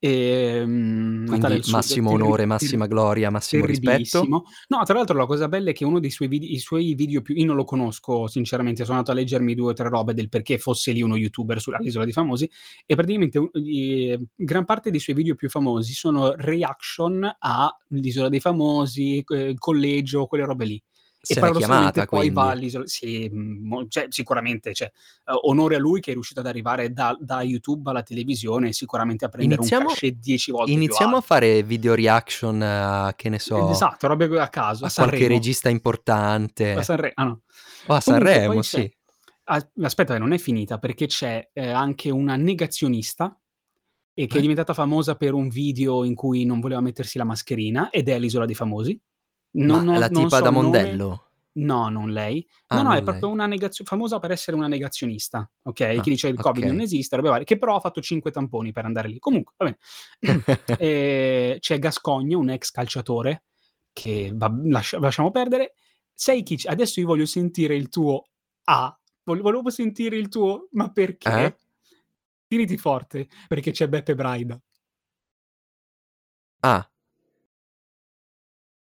[0.00, 4.26] ehm, Natale Quindi Sud, massimo terri onore, massima gloria, massimo rispetto.
[4.26, 7.22] No, tra l'altro la cosa bella è che uno dei suoi vidi i suoi video
[7.22, 10.28] più io non lo conosco sinceramente, sono andato a leggermi 2 o 3 robe del
[10.28, 12.50] perché fosse lì uno youtuber sull'Isola dei Famosi
[12.84, 18.40] e praticamente i gran parte dei suoi video più famosi sono reaction a l'Isola dei
[18.40, 20.82] Famosi, il collegio, quelle robe lì.
[21.26, 22.58] E paradossalmente chiamata poi va quindi.
[22.58, 24.90] all'isola sì, mo cioè sicuramente, cioè,
[25.26, 29.24] uhm, onore a lui che è riuscito ad arrivare da da YouTube alla televisione sicuramente
[29.24, 33.38] a prendere un Iniziamo cachet 10 volte iniziamo a fare video reaction a che ne
[33.38, 35.28] so esatto, robe co a caso, a a qualche Sanremo.
[35.28, 36.82] regista A importante.
[36.82, 37.42] Sanre ah no.
[37.86, 38.90] O a Sanremo, sì.
[39.44, 43.38] as aspetta non è finita, perché c'è, ehm, anche una negazionista,
[44.14, 44.40] e che è Eh?
[44.40, 48.46] diventata famosa per un video in cui non voleva mettersi la mascherina, ed è all'Isola
[48.46, 48.98] dei Famosi.
[49.56, 51.30] Non non la non tipa so da il nome Mondello?
[51.56, 52.44] no, non lei.
[52.70, 53.30] No, Ah, no, è non proprio lei.
[53.30, 57.14] una negazio famosa per essere una negazionista, okay, Ah, che dice: "Il Covid non esiste",
[57.16, 59.18] robe varie, che però ha fatto 5 tamponi per andare lì.
[59.20, 59.78] Comunque, va bene.
[60.76, 63.44] Ehm, c'è Gascoigne, un ex calciatore,
[63.92, 65.74] che vab lascia lasciamo perdere.
[66.12, 68.24] Sai chi adesso io voglio sentire il tuo
[68.64, 70.90] "ah", vol volevo sentire il tuo "ma
[71.26, 71.54] Eh?
[71.54, 71.58] perché?"
[72.48, 74.60] Tieniti forte, perché c'è Beppe Braida.
[76.62, 76.88] Ah.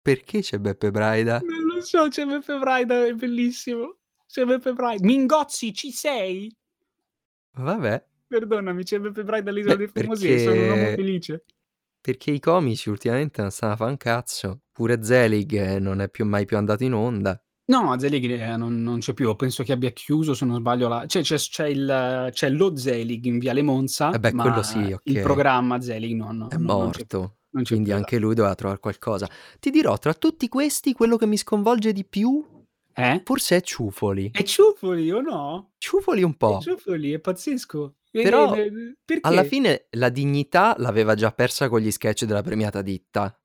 [0.07, 1.39] Perché c'è Beppe Braida?
[1.41, 3.97] Non lo so, c'è Beppe Braida, è bellissimo.
[4.25, 6.49] C'è Beppe Brai Mingozzi ci sei?
[7.57, 8.05] Vabbè.
[8.29, 11.45] Perdonami, c'è Beppe Braida all'Isola Beh, dei Famosi e sono un uomo perché felice.
[12.01, 14.61] perché i comici ultimamente non stanno a fa' un cazzo.
[14.71, 17.39] Pure Zelig non è più mai più andato in onda.
[17.69, 19.35] No, Zelig, ehm, non non c'è più.
[19.35, 23.25] Penso che abbia chiuso, se non sbaglio, la c'è c'è c'è il c'è lo Zelig
[23.25, 25.19] in Viale Eh Monza, beh, quello ma sì, il okay.
[25.19, 27.19] programma Zelig no no È no non c'è più.
[27.19, 29.27] morto, Non quindi anche lui doveva trovar qualcosa.
[29.59, 32.43] Ti dirò, tra tutti questi, quello che mi sconvolge di più,
[32.95, 33.21] Eh?
[33.23, 34.31] forse è Ciufoli.
[34.31, 35.71] È Ciufoli o no?
[35.79, 36.57] Ciufoli un È po'.
[36.57, 37.95] Ciufoli, è pazzesco.
[38.11, 42.81] E Però, n alla fine la dignità l'aveva già persa con gli sketch della premiata
[42.81, 43.37] ditta.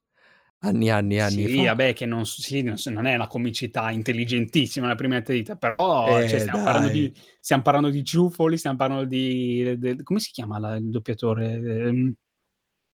[0.65, 1.63] Anni, anni, anni Sì, fa.
[1.65, 6.41] vabbè che non sì, non è una comicità intelligentissima la premiata ditta, però cioè Eh,
[6.41, 7.15] stiam parlando di dai.
[7.41, 11.61] stiam parlando di Ciufoli, stiam parlando di de come si chiama la il doppiatore?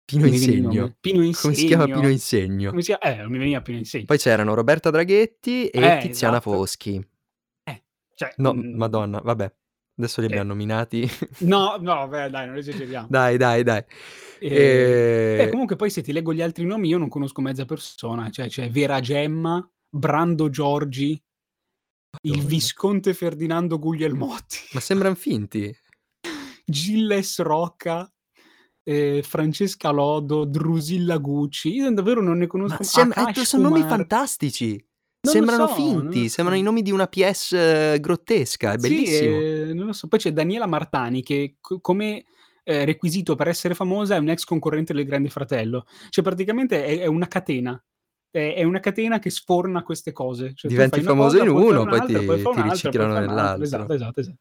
[0.05, 0.33] Pino il.
[0.35, 0.95] Insegno.
[1.01, 2.11] Pino Come si chiama Pino Insegno.
[2.11, 2.71] Insegno.
[2.71, 4.05] Come si chia eh, non mi veniva Pino Insegno.
[4.05, 6.53] Poi c'erano Roberta Draghetti e Eh, Tiziana esatto.
[6.57, 7.09] Foschi.
[7.65, 9.53] Eh, cioè, No, m mhmm madonna, vabbè.
[9.97, 10.31] Adesso li Eh.
[10.31, 11.09] abbiam nominati.
[11.41, 13.07] No, no, vabbè dai, non esageriamo.
[13.09, 13.83] Dai, dai, dai.
[14.41, 18.29] Eh, Ehm comunque poi se ti leggo gli altri nomi io non conosco mezza persona,
[18.31, 21.13] cioè c'è Vera Gemma, Brando Giorgi
[22.23, 22.49] il Madonna.
[22.49, 24.59] visconte Ferdinando Guglielmotti.
[24.73, 25.75] Ma sembran finti.
[26.67, 28.11] Gilles Rocca,
[28.85, 31.75] ehm, Francesca Lodo, Drusilla Gucci.
[31.75, 34.83] Io davvero non ne Ma conosco sem eh, t Akash son nomi fantastici.
[35.23, 36.67] Non Sembrano so, finti, sembrano i so.
[36.67, 39.37] nomi di una pièce grottesca, è Sì, bellissimo.
[39.39, 40.09] ehm, non lo so.
[40.09, 42.25] Poi c'è Daniela Martani che co come,
[42.65, 45.87] ehm, requisito per essere famosa è un ex concorrente del Grande Fratello.
[46.11, 47.83] Cioè praticamente è è una catena.
[48.31, 50.53] È è una catena che sforna queste cose.
[50.55, 53.63] Cioè Diventi famoso cosa, in uno, poi ti ti riciclano nell'altro.
[53.65, 54.35] Esatto, esatto, esa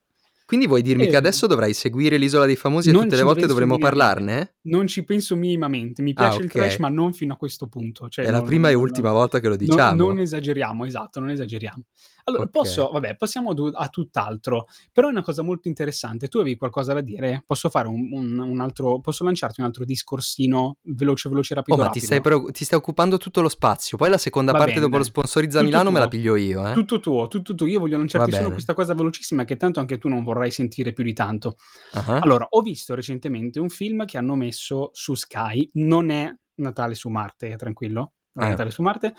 [0.45, 3.23] Quindi vuoi dirmi che Ehm adesso dovrai seguire l'Isola dei Famosi e Non tutte le
[3.23, 4.56] volte dovremo parlarne?
[4.63, 6.01] Non ci penso minimamente.
[6.01, 6.79] Mi Ah, piace il trash, okay.
[6.79, 8.10] ma non fino a questo punto.
[8.10, 10.21] Cioè È la non prima e non ultima volta che lo no non diciamo.
[10.21, 11.84] esageriamo, esatto, non esageriamo.
[12.27, 12.49] Allora Okay.
[12.49, 14.67] posso vabbè, passiamo a tutt'altro.
[14.91, 16.27] Però è una cosa molto interessante.
[16.29, 17.43] Tu avevi qualcosa da dire?
[17.45, 21.77] Posso fare un un un altro posso lanciarti un altro discorsino veloce, veloce, Oh, rapido,
[21.77, 22.21] ma ti stai rapido?
[22.21, 23.97] preo ti stai occupando tutto lo spazio.
[23.97, 25.03] Poi la seconda Va parte bene dopo lo.
[25.03, 26.09] "Sponsorizza Tutto Milano" me la tuo.
[26.09, 26.77] piglio io, eh.
[26.77, 27.67] Tutto tuo, tutto tuo.
[27.67, 28.53] Io voglio Va lanciarti solo bene.
[28.53, 31.57] questa cosa velocissima che tanto anche tu non vorrai sentire più di tanto.
[31.93, 32.23] Ah-ah.
[32.23, 37.09] Allora, ho visto recentemente un film che hanno messo su Sky, non è Natale su
[37.09, 38.72] Marte, tranquillo, non è Eh.
[38.72, 39.13] Su Marte,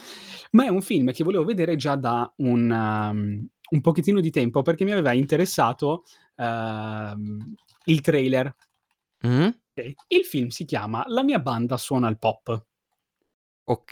[0.53, 4.63] ma è un film che volevo vedere già da un mhmm, un pochettino di tempo,
[4.63, 6.05] perché mi aveva interessato,
[6.37, 7.55] uhm,
[7.87, 8.55] il trailer.
[9.23, 9.95] Okay.
[10.09, 12.65] Il film si chiama La mia banda suona il pop.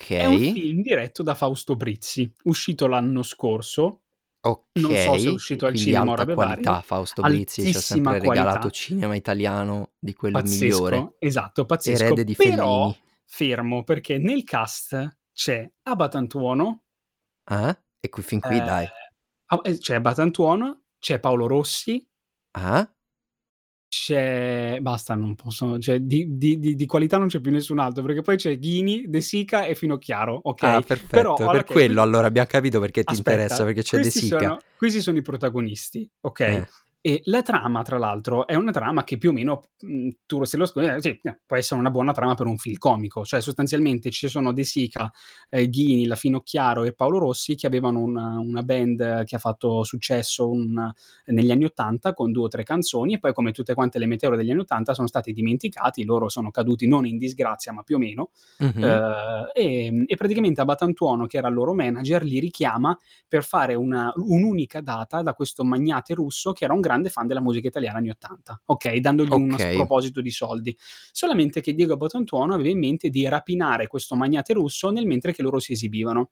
[0.07, 4.01] È un film diretto da Fausto Brizzi, uscito l'anno scorso.
[4.73, 6.81] Non so se è uscito al quindi cinema alta qualità.
[6.83, 8.71] Fausto Brizzi ci ha sempre regalato qualità.
[8.71, 10.97] cinema italiano di quello migliore.
[10.97, 12.23] Pazzesco, esatto, Erede pazzesco.
[12.25, 12.97] di Però, Fellini.
[13.35, 16.83] Fermo, perché nel cast c'è Abatantuono
[17.49, 17.77] Ah?
[18.05, 18.87] E qui fin qui ehm, dai.
[19.47, 22.07] a ehm, c'è Abatantuono, c'è Paolo Rossi
[22.55, 22.93] Ah?
[23.95, 28.03] c'è basta, non posso cioè di di di di qualità non c'è più nessun altro,
[28.03, 31.45] perché poi c'è Ghini, De Sica e Finocchiaro, Ah, okay, però perfetto.
[31.45, 34.39] ora Per qui quello allora abbiam capito perché ti interessa, Aspetta, perché c'è De Sica.
[34.39, 36.67] sono questi sono i protagonisti, okay, Eh.
[37.05, 40.57] E la trama tra l'altro è una trama che più o meno, mhmm, tu se
[40.57, 44.11] lo eh, sì, eh, può essere una buona trama per un film comico, cioè sostanzialmente
[44.11, 45.11] ci sono De Sica,
[45.51, 49.83] ehm, Ghini, la Finocchiaro e Paolo Rossi che avevano una una band che ha fatto
[49.85, 50.91] successo un
[51.27, 54.37] negli anni '80 con 2 o 3 canzoni e poi come tutte quante le meteore
[54.37, 57.99] degli anni '80 sono stati dimenticati, loro sono caduti non in disgrazia, ma più o
[57.99, 58.31] meno.
[58.61, 59.03] Mh-mh.
[59.11, 62.97] Ehm, ehm, e praticamente Abatantuono, che era il loro manager, li richiama
[63.29, 67.41] per fare una un'unica data da questo magnate russo che era un grande fan della
[67.41, 69.73] musica italiana anni '80, okay, dandogli uno Okay.
[69.73, 70.77] sproposito di soldi.
[71.13, 75.43] Solamente che Diego Abatantuono aveva in mente di rapinare questo magnate russo nel mentre che
[75.43, 76.31] loro si esibivano.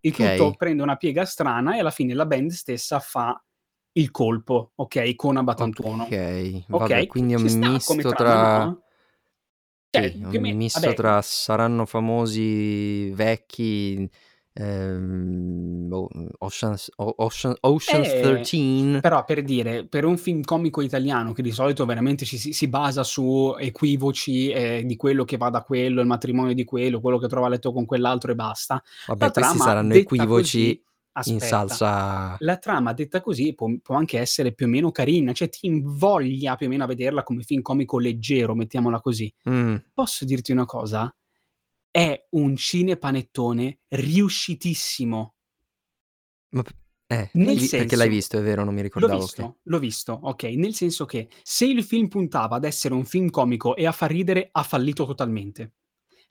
[0.00, 0.56] Il tutto Okay.
[0.56, 3.42] prende una piega strana e alla fine la band stessa fa
[3.92, 6.04] il colpo, okay, con Abatantuono.
[6.04, 8.82] Okay, vabbè, Okay, quindi è un misto tra no?
[9.90, 14.08] Cioè, sì, un me misto vabbè tra saranno famosi vecchi,
[14.58, 18.98] ehm, boh, Oceans Ocean Ocean's Eh, 13.
[19.00, 22.68] però per dire, per un film comico italiano che di solito veramente ci si si
[22.68, 27.18] basa su equivoci, ehm, di quello che va da quello, il matrimonio di quello, quello
[27.18, 28.82] che trova a letto con quell'altro e basta.
[29.14, 30.82] La Vabbè, questi trama saranno detta così equivoci
[31.24, 35.32] in aspetta, salsa la trama detta così può può anche essere più o meno carina,
[35.32, 39.32] cioè ti invoglia più o meno a vederla come film comico leggero, mettiamola così.
[39.44, 39.76] Mh.
[39.94, 41.12] Posso dirti una cosa?
[41.90, 45.34] È un cinepanettone riuscitissimo.
[46.50, 46.62] Ma
[47.10, 49.58] eh, Nel vi perché l'hai senso visto, è vero, non mi l'ho ricordavo che visto,
[49.62, 53.76] l'ho visto, okay, nel senso che se il film puntava ad essere un film comico
[53.76, 55.74] e a far ridere, ha fallito totalmente.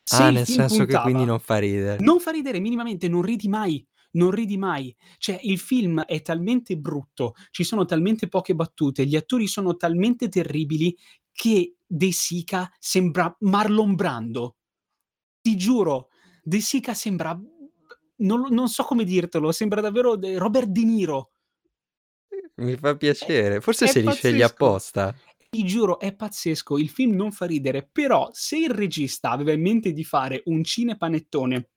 [0.04, 2.04] Se Ah, nel senso che quindi puntava non fa ridere.
[2.04, 4.96] non fa ridere minimamente, non ridi mai, non ridi mai.
[5.17, 10.30] Cioè il film è talmente brutto, ci sono talmente poche battute, gli attori sono talmente
[10.30, 10.96] terribili
[11.32, 14.58] che De Sica sembra Marlon Brando.
[15.47, 16.10] Ti giuro,
[16.43, 17.31] De Sica sembra
[18.17, 21.31] non non so come dirtelo, sembra davvero de Robert De Niro.
[22.55, 24.65] Mi fa piacere, forse è se li sceglie pazzesco.
[24.65, 25.15] apposta.
[25.49, 26.77] Ti giuro, è pazzesco.
[26.77, 30.65] Il film non fa ridere, però se il regista aveva in mente di fare un
[30.65, 31.69] cinepanettone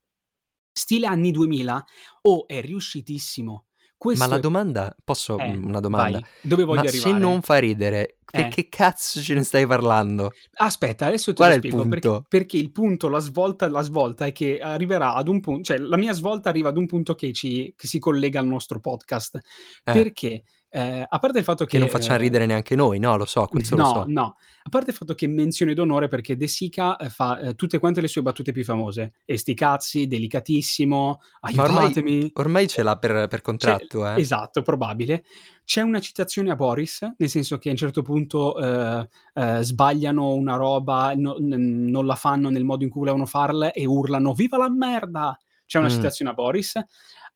[0.73, 1.85] stile anni 2000,
[2.23, 3.67] oh, è riuscitissimo.
[4.13, 7.13] Ma Questo la è domanda posso eh, mhmm, una domanda: vai, dove ma voglio se
[7.13, 7.41] non arrivare?
[7.43, 8.49] fa ridere, Eh.
[8.49, 10.33] che cazzo ce ne stai parlando?
[10.55, 12.25] Aspetta, adesso lo è il spiego, perché punto?
[12.29, 15.97] perché il punto, la svolta la svolta è che arriverà ad un pun cioè la
[15.99, 19.37] mia svolta arriva ad un punto che ci che si collega al nostro podcast.
[19.85, 19.93] Eh.
[19.93, 23.17] Perché, ehm, a parte il fatto Che non che, facciam ehm ridere neanche noi, no,
[23.17, 24.07] lo so, questo lo No, so.
[24.07, 24.37] no.
[24.63, 28.01] A parte il fatto che menzione d'onore perché De Sica, ehm, fa, ehm, tutte quante
[28.01, 29.15] le sue battute più famose.
[29.25, 31.21] "E sti cazzi", "Delicatissimo",
[31.53, 32.33] Ma ormai "Aiutatemi".
[32.35, 34.23] ormai ce l'ha per per contratto, eh.
[34.23, 35.25] esatto, probabile.
[35.65, 40.57] C'è una citazione a Boris, nel senso che a un certo punto, ehm, sbagliano una
[40.57, 44.57] roba, no n non la fanno nel modo in cui volevano farla e urlano: "Viva
[44.59, 46.11] la merda!" C'è una Mh.
[46.11, 46.75] citazione a Boris.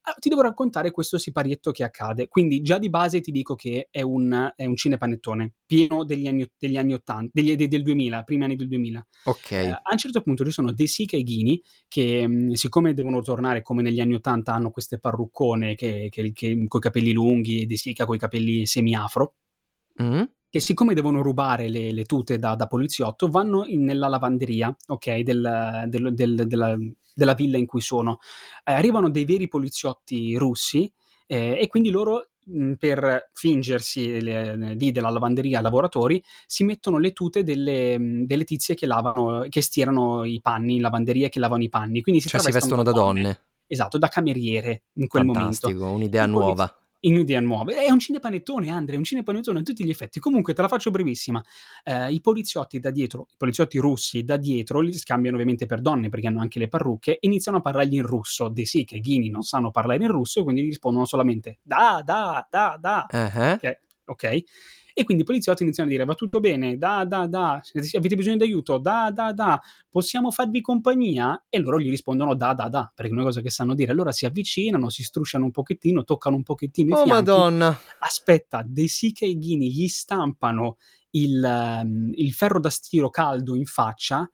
[0.07, 2.29] Ah, ti devo raccontare questo siparietto che accade.
[2.29, 6.47] Quindi già di base ti dico che è un è un cinepanettone, pieno degli anni
[6.59, 9.07] degli anni ottan degli de del 2000, primi anni del 2000.
[9.27, 9.65] Okay.
[9.69, 13.23] Ehm, a un certo punto ci sono De Sica e Ghini che, mhmm, siccome devono
[13.23, 17.67] tornare come negli anni '80 hanno queste parruccone che che che coi capelli lunghi e
[17.67, 19.35] De Sica coi capelli semi-afro
[19.99, 20.25] Mh.
[20.55, 25.25] Che siccome devono rubare le le tute da da poliziotto, vanno in nella lavanderia, okay,
[25.25, 26.77] del del del della
[27.13, 28.19] della villa in cui sono.
[28.63, 30.89] Ehm, arrivano dei veri poliziotti russi,
[31.27, 37.13] ehm, e quindi loro, mhmm, per fingersi le lì della lavanderia lavoratori, si mettono le
[37.13, 41.69] tute delle delle tizie che lavano che stirano i panni in lavanderia, che lavano i
[41.69, 42.01] panni.
[42.01, 43.23] Quindi si Cioè si vestono da donne.
[43.23, 43.41] donne.
[43.67, 45.67] Esatto, da cameriere in quel momento.
[45.67, 46.84] Fantastico, un'idea I poliz nuova.
[47.07, 47.73] In idea nuova.
[47.75, 50.21] È un cinepanettone Andre, è un cinepanettone a tutti gli effetti.
[50.21, 51.43] Comunque te la faccio brevissima.
[51.85, 56.09] Ehm, i poliziotti da dietro, i poliziotti russi da dietro li scambiano ovviamente per donne,
[56.09, 58.49] perché hanno anche le parrucche, iniziano a parlargli in russo.
[58.49, 62.03] De Sica e Ghini non sanno parlare in russo e quindi gli rispondono solamente: "Da,
[62.05, 63.07] da, da, da".
[63.11, 63.57] Ah-ah.
[63.59, 64.45] Che okay?
[64.97, 66.79] E quindi i poliziotti iniziano a dire: "Va tutto bene?
[66.79, 67.61] Da, da, da.
[67.97, 68.79] Avete bisogno d'aiuto?
[68.79, 69.61] Da, da, da.
[69.91, 73.51] Possiamo farvi compagnia?" E loro gli rispondono: "Da, da, da", perché è una cosa che
[73.51, 73.91] sanno dire.
[73.93, 77.45] Allora si avvicinano, si strusciano un pochettino, toccano un pochettino Oh fianchi.
[77.45, 77.79] madonna!
[77.99, 80.77] Aspetta, De Sica e Ghini gli stampano
[81.11, 81.41] il
[81.85, 84.29] mhmm, il ferro da stiro caldo in faccia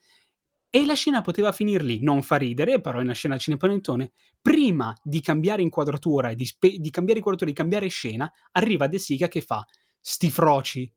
[0.73, 4.13] E la scena poteva finir lì, non fa ridere, però è una scena cinepanettone.
[4.41, 8.99] Prima di cambiare inquadratura e di spe di cambiare inquadratura, di cambiare scena, arriva De
[8.99, 9.65] Sica che fa:
[10.01, 10.93] "Sti froci".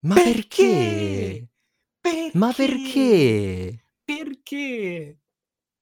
[0.00, 1.48] Ma perché?
[2.00, 2.30] Perché?
[2.34, 3.84] Ma perché?
[4.04, 5.16] Perché?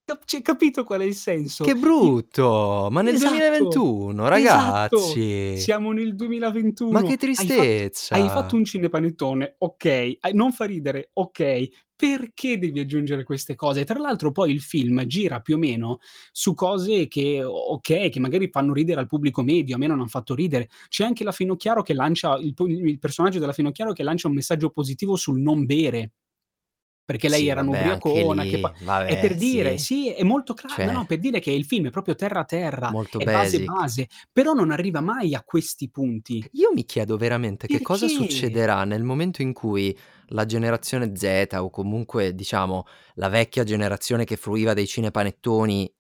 [0.04, 1.62] Cap cioè, capito qual è il senso?
[1.62, 2.88] Che brutto!
[2.90, 5.56] Ma nel esatto, 2021, esatto, ragazzi!
[5.58, 6.90] siamo nel 2021.
[6.90, 8.56] Ma che Hai fatto hai fatto tristezza!
[8.56, 9.54] un cinepanettone,
[10.20, 13.84] hai non fa ridere, okay, perché devi aggiungere queste cose?
[13.84, 15.98] Tra l'altro poi il film gira più o meno
[16.32, 20.00] su cose che o okay, che magari fanno ridere al pubblico medio, a me non
[20.00, 20.68] han fatto ridere.
[20.88, 24.70] C'è anche la Finocchiaro che lancia il il personaggio della Finocchiaro che lancia un messaggio
[24.70, 26.12] positivo sul non bere.
[27.04, 28.72] Perché lei Sì, era vabbè, un'ubriacona che pa
[29.04, 29.78] è vabbè, per dire sì.
[29.78, 32.44] sì, è molto cla no, no, Cioè per dire che il film è proprio terra,
[32.44, 33.64] terra, Molto è base, basic.
[33.64, 36.46] base, però non arriva mai a questi punti.
[36.52, 38.24] Io mi chiedo veramente che cosa Perché?
[38.24, 39.96] succederà nel momento in cui
[40.30, 45.92] la generazione Z o comunque, diciamo, la vecchia generazione che fruiva dei cinepanettoni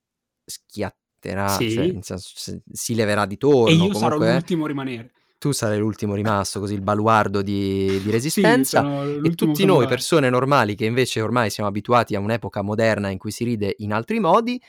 [0.44, 1.92] schiatterà, cioè Sì.
[1.92, 5.12] nel senso si leverà di E torno, io sarò comunque eh l'ultimo a rimanere.
[5.38, 9.86] tu sarai l'ultimo rimasto, così il baluardo di di Sì, resistenza sono e tutti noi
[9.86, 13.92] persone normali, che invece ormai siamo abituati a un'epoca moderna in cui si ride in
[13.94, 14.60] altri modi,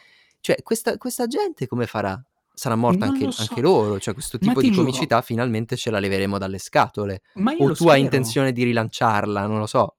[0.41, 2.21] cioè questa questa gente come farà?
[2.53, 3.99] Sarà morta anche lo anche so, loro?
[3.99, 4.85] Cioè questo tipo di giuro.
[4.85, 7.21] comicità finalmente ce la leveremo dalle scatole.
[7.33, 7.95] O tu hai spero.
[7.95, 9.45] intenzione di rilanciarla?
[9.47, 9.95] Non lo so.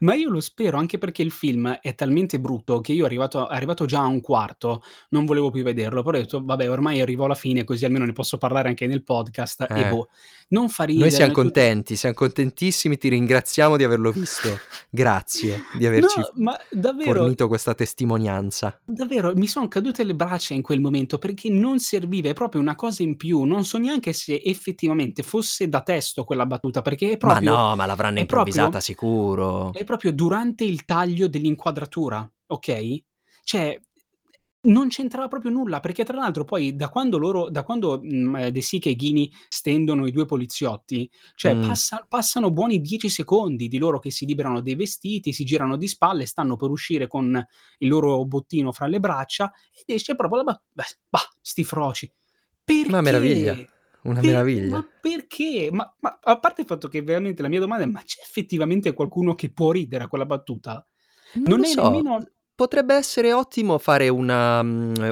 [0.00, 3.84] Ma io lo spero, anche perché il film è talmente brutto che io arrivato arrivato
[3.84, 7.34] già a un quarto, non volevo più vederlo, però ho detto: "Vabbè, ormai arrivo alla
[7.34, 9.86] fine, così almeno ne posso parlare anche nel podcast", e Eh.
[9.86, 10.08] boh,
[10.48, 14.64] non fa Noi ridere, tu contenti, siam contentissimi, ti ringraziamo di averlo visto.
[14.90, 18.80] Grazie di No, averci ma davvero fornito questa testimonianza.
[18.84, 22.74] davvero mi son cadute le braccia in quel momento, perché non serviva, è proprio una
[22.74, 23.42] cosa in più.
[23.44, 27.76] Non so neanche se effettivamente fosse da testo quella battuta, perché è Ma proprio no,
[27.76, 29.79] ma l'avranno è proprio improvvisata sicuro.
[29.80, 33.02] È proprio durante il taglio dell'inquadratura, okay,
[33.44, 33.80] cioè
[34.62, 38.60] non c'entrava proprio nulla, perché tra l'altro poi da quando loro da quando, mhmm, De
[38.60, 41.66] Sica e Ghini stendono i 2 poliziotti, cioè Mh.
[41.66, 45.88] passa passano buoni 10 secondi di loro che si liberano dei vestiti, si girano di
[45.88, 47.42] spalle, stanno per uscire con
[47.78, 52.12] il loro bottino fra le braccia ed esce proprio la ba beh, bah, sti froci.
[52.86, 53.72] Una meraviglia, Perché?
[54.04, 54.26] Una Perché?
[54.26, 54.76] meraviglia.
[54.76, 55.68] Ma perché?
[55.72, 58.92] Ma ma a parte il fatto che veramente la mia domanda è: ma c'è effettivamente
[58.92, 60.86] qualcuno che può ridere a quella battuta?
[61.32, 64.62] Non Non lo è so, nemmeno potrebbe essere ottimo fare una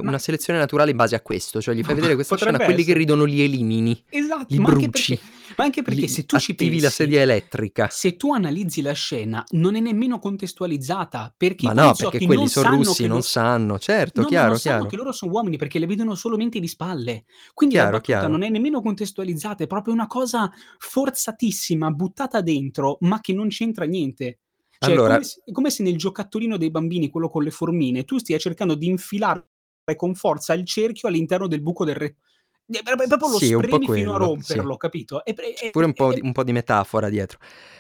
[0.00, 2.64] Ma una selezione naturale in base a questo, cioè gli fai vedere questa scena, potrebbe
[2.64, 2.98] quelli che essere.
[2.98, 5.20] ridono li elimini, Esatto, li ma anche perché bruci,
[5.58, 7.88] ma anche perché li se tu ci attivi la pensi, sedia elettrica.
[7.90, 12.48] se tu analizzi la scena non è nemmeno contestualizzata, perché Ma no, perché quelli non
[12.48, 13.78] son sanno russi, non lo sanno.
[13.80, 14.88] Certo, no, ma non chiaro, sanno chiaro.
[14.88, 17.24] che loro son uomini, perché le vedono solamente di spalle.
[17.54, 18.32] Quindi la Chiaro, battuta chiaro.
[18.32, 23.84] non è nemmeno contestualizzata, è proprio una cosa forzatissima, buttata dentro, ma che non c'entra
[23.84, 24.38] niente.
[24.78, 27.50] Cioè è come Allora s è come se nel giocattolino dei bambini, quello con le
[27.50, 29.44] formine, tu stia cercando di infilare
[29.96, 32.16] con forza il cerchio all'interno del buco del re
[32.70, 34.58] è pro S proprio lo sì, è spremi fino a quello, sì.
[34.58, 35.24] romperlo, capito?
[35.24, 37.38] E e pure un po' di e un po' di metafora dietro.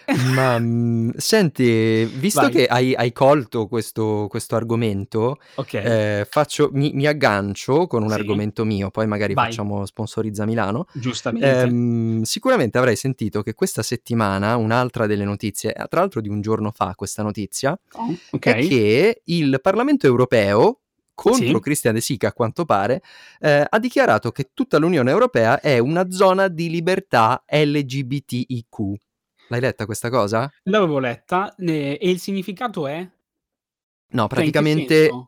[0.20, 2.50] Ma, mhmm, senti, visto Vai.
[2.50, 5.82] che hai hai colto questo questo argomento, Okay.
[5.84, 8.14] ehm, faccio mi mi aggancio con un Sì.
[8.14, 9.44] argomento mio, poi magari Vai.
[9.44, 10.86] facciamo sponsorizza Milano.
[10.92, 11.46] Giustamente.
[11.46, 16.40] Ehm, sicuramente avrai sentito che questa settimana un'altra delle notizie a tra l'altro di un
[16.40, 18.66] giorno fa questa notizia, Oh, è okay.
[18.68, 20.80] che il Parlamento europeo,
[21.20, 21.60] contro Sì.
[21.60, 23.02] Christian De Sica a quanto pare,
[23.40, 28.94] ehm, ha dichiarato che tutta l'Unione Europea è una zona di libertà LGBTIQ.
[29.48, 30.52] L'hai letta questa cosa?
[30.66, 33.08] L'avevo letta, e il significato è?
[34.10, 35.24] No, Cioè praticamente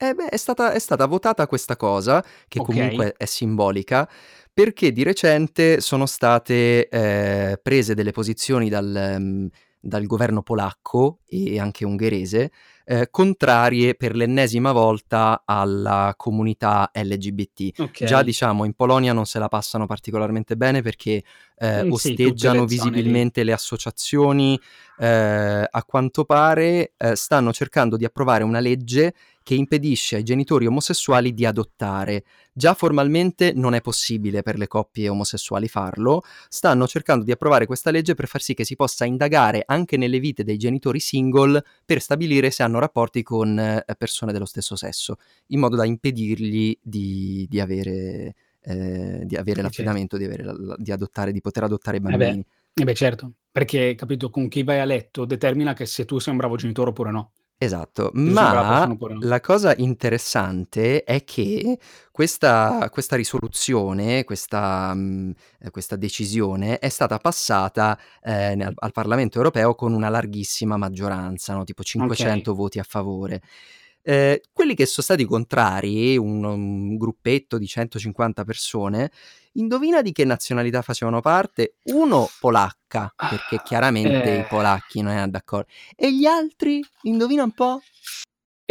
[0.00, 2.62] eh beh, è stata è stata votata questa cosa, che Okay.
[2.62, 4.08] comunque è simbolica,
[4.52, 9.48] perché di recente sono state, ehm, prese delle posizioni dal mhmm,
[9.84, 12.52] dal governo polacco e anche ungherese,
[12.84, 17.70] ehm, contrarie per l'ennesima volta alla comunità LGBT.
[18.04, 18.24] Già Okay.
[18.24, 21.22] diciamo in Polonia non se la passano particolarmente bene perché,
[21.94, 23.02] sì, tutte osteggiano le zone lì.
[23.02, 24.58] visibilmente le associazioni,
[24.98, 30.66] ehm, a quanto pare, ehm, stanno cercando di approvare una legge che impedisce ai genitori
[30.66, 32.24] omosessuali di adottare.
[32.52, 37.90] Già formalmente non è possibile per le coppie omosessuali farlo, stanno cercando di approvare questa
[37.90, 42.00] legge per far sì che si possa indagare anche nelle vite dei genitori single per
[42.00, 45.16] stabilire se hanno rapporti con, ehm, persone dello stesso sesso,
[45.48, 50.54] in modo da impedirgli di di avere ehm, di avere Eh l'affidamento, di avere la
[50.78, 52.44] di adottare di poter adottare Eh beh, bambini.
[52.74, 56.32] eh beh certo, perché capito, con chi vai a letto determina che se tu sei
[56.32, 57.32] un bravo genitore oppure no.
[57.60, 58.84] Esatto, la ma
[59.14, 59.24] no.
[59.24, 61.78] la cosa interessante è che
[62.10, 69.36] questa questa risoluzione, questa mhmm, ehm, questa decisione è stata passata, ehm, nel al Parlamento
[69.38, 72.48] europeo con una larghissima maggioranza, no, tipo Okay.
[72.48, 73.40] 500 voti a favore.
[74.06, 79.12] Ehm, quelli che so stati contrari, un un gruppetto di 150 persone,
[79.52, 81.76] indovina di che nazionalità facevano parte?
[81.84, 84.46] 1 polacca, perché chiaramente i Eh.
[84.46, 86.86] polacchi non eran d'accor e gli altri?
[87.02, 87.84] Indovina un po'?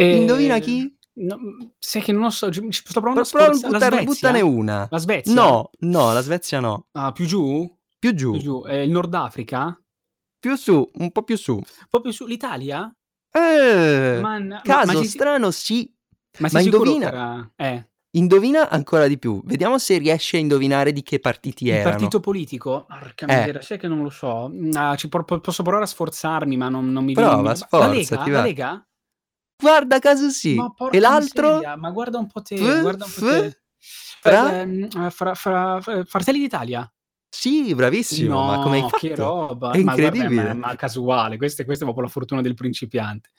[0.10, 0.94] Indovina Ehm, chi?
[1.16, 4.00] no mhmm, sai che non lo so, ci sto provando Pro a sforza la Svezia?
[4.02, 4.90] buttane una.
[4.90, 5.50] La Svezia?
[5.50, 6.86] No, no, la Svezia no.
[6.96, 7.70] Ah, più giù?
[8.00, 8.42] Più Più giù.
[8.42, 9.82] giù, ehm, il Nord Africa?
[10.44, 11.54] Più su, un po' più su.
[11.54, 12.92] Un po' più su l'Italia?
[13.34, 14.20] Eh!
[14.22, 15.94] Ma ma Caso sei si strano sì.
[16.40, 17.88] ma Ma indovina era eh.
[18.12, 19.42] indovina ancora di più.
[19.46, 21.90] Vediamo se riesci a indovinare di che partiti Il erano.
[21.92, 22.86] partito politico?
[22.88, 23.38] Porca Eh.
[23.38, 24.52] miseria, sai che non lo so.
[24.74, 27.56] Ah, po posso provare a sforzarmi, ma non non mi viene Prova, ma
[27.88, 28.16] la Lega?
[28.28, 28.42] La.
[28.44, 28.86] Lega?
[29.62, 30.56] Guarda caso sì.
[30.56, 31.48] Ma E l'altro?
[31.56, 33.62] miseria, ma guarda un po' te, F guarda un po' te.
[34.22, 34.60] fra?
[34.62, 36.92] Ehm, fra fra f Fratelli d'Italia?
[37.34, 39.16] Sì, bravissimo, ma come hai No, che fatto?
[39.16, 39.76] roba.
[39.76, 40.54] È Ma guarda, ma incredibile.
[40.54, 43.30] ma casuale, questa questa è proprio la fortuna del principiante.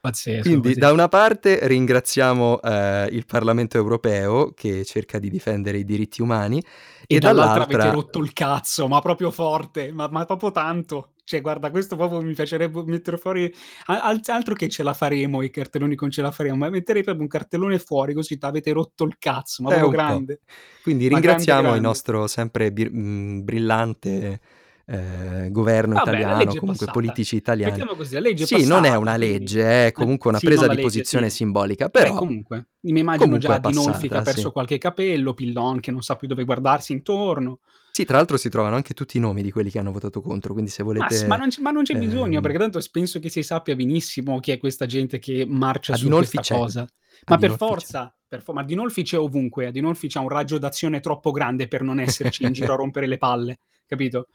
[0.00, 0.92] Pazzesco, Quindi da pazzesco.
[0.92, 6.62] una parte ringraziamo, ehm, il Parlamento europeo che cerca di difendere i diritti umani
[7.10, 11.13] E e dall'altra avete dall'altra rotto il cazzo, ma proprio forte, ma ma proprio tanto.
[11.28, 13.50] Cioè guarda, questo proprio mi piacerebbe mettere fuori
[13.86, 17.02] a alt altro che ce la faremo, i cartelloni con ce la faremo, ma metterei
[17.02, 20.40] proprio un cartellone fuori così t'avete rotto il cazzo, ma Eh, proprio grande.
[20.82, 21.80] Quindi Ma grande, ringraziamo il grande.
[21.80, 24.40] nostro sempre bir mhmm, brillante,
[24.84, 26.90] ehm, governo Vabbè, la italiano, comunque passata.
[26.90, 27.86] politici italiani.
[27.86, 30.42] Mettiamola così, la legge Sì, non è passata, una legge, è eh, comunque una sì,
[30.42, 31.30] presa di legge, posizione sì.
[31.30, 34.52] simbolica, Beh, però comunque, mi immagino comunque già Dinolfi che ha passata, perso sì.
[34.52, 37.60] qualche capello, Pillon che non sa più dove guardarsi intorno.
[37.96, 40.52] Sì, tra l'altro si trovano anche tutti i nomi di quelli che hanno votato contro,
[40.52, 42.80] quindi se Ma s ma volete non c ma non c'è bisogno, ehm perché tanto
[42.90, 46.56] penso che si sappia benissimo chi è questa gente che marcia A su questa c'è.
[46.56, 46.80] cosa.
[46.80, 47.56] Ma per Dinolfi c'è.
[47.56, 51.68] forza, per fo ma Dinolfi c'è ovunque, a Dinolfi c'ha un raggio d'azione troppo grande
[51.68, 54.26] per non esserci in giro a rompere le palle, capito?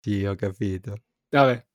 [0.00, 0.94] Sì, ho capito.
[1.30, 1.66] Vabbè.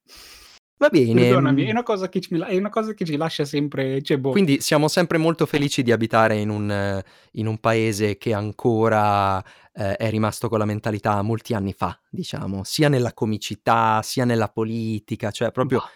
[0.82, 3.46] Va bene, Perdonami, è mhmm una cosa che ci è una cosa che ci lascia
[3.46, 4.32] sempre cioè boh.
[4.32, 7.04] Quindi siamo sempre molto felici di abitare in un
[7.34, 12.64] in un paese che ancora, ehm, è rimasto con la mentalità molti anni fa, diciamo,
[12.64, 15.90] sia nella comicità, sia nella politica, cioè proprio Bah.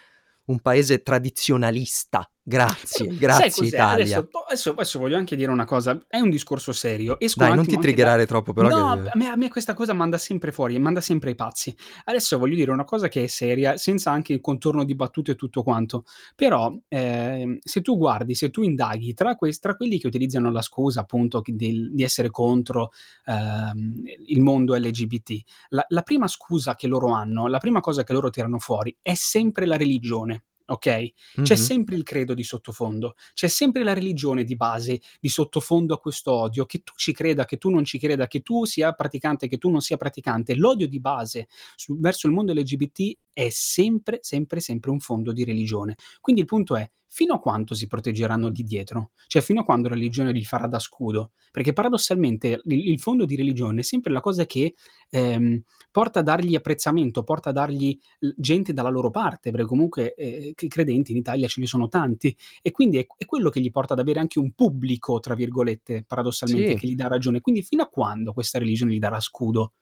[0.52, 2.30] un paese tradizionalista.
[2.48, 3.66] Grazie, grazie.
[3.66, 7.64] Adesso adesso adesso voglio anche dire una cosa, è un discorso serio, esco Dai, non
[7.64, 10.16] ti anche da triggerare troppo però no, che a me a me questa cosa manda
[10.16, 11.74] sempre fuori, manda sempre ai pazzi.
[12.04, 15.34] Adesso voglio dire una cosa che è seria, senza anche il contorno di battute e
[15.34, 16.04] tutto quanto.
[16.36, 20.62] Però, ehm, se tu guardi, se tu indaghi tra ques tra quelli che utilizzano la
[20.62, 22.90] scusa appunto del di essere contro,
[23.24, 25.40] ehm, il mondo LGBT,
[25.70, 29.14] la la prima scusa che loro hanno, la prima cosa che loro tirano fuori è
[29.14, 31.12] sempre la religione, okay?
[31.40, 31.56] C'è Mh-mh.
[31.56, 36.32] sempre il credo di sottofondo, c'è sempre la religione di base, di sottofondo a questo
[36.32, 39.58] odio, che tu ci creda, che tu non ci creda, che tu sia praticante, che
[39.58, 44.60] tu non sia praticante, l'odio di base su verso il mondo LGBT è sempre, sempre,
[44.60, 45.96] sempre un fondo di religione.
[46.20, 49.12] Quindi il punto è: fino a quando si proteggeranno di dietro?
[49.26, 51.32] Cioè fino a quando la religione li farà da scudo?
[51.50, 54.74] Perché paradossalmente il il fondo di religione è sempre la cosa che,
[55.08, 57.98] ehm, porta a dargli apprezzamento, porta a dargli
[58.36, 62.36] gente dalla loro parte, perché comunque, ehm, c credenti in Italia ce ne sono tanti
[62.60, 66.04] e quindi è è quello che gli porta ad avere anche un "pubblico", tra virgolette,
[66.06, 66.76] paradossalmente, Sì.
[66.76, 67.40] che gli dà ragione.
[67.40, 69.72] Quindi fino a quando questa religione gli darà scudo?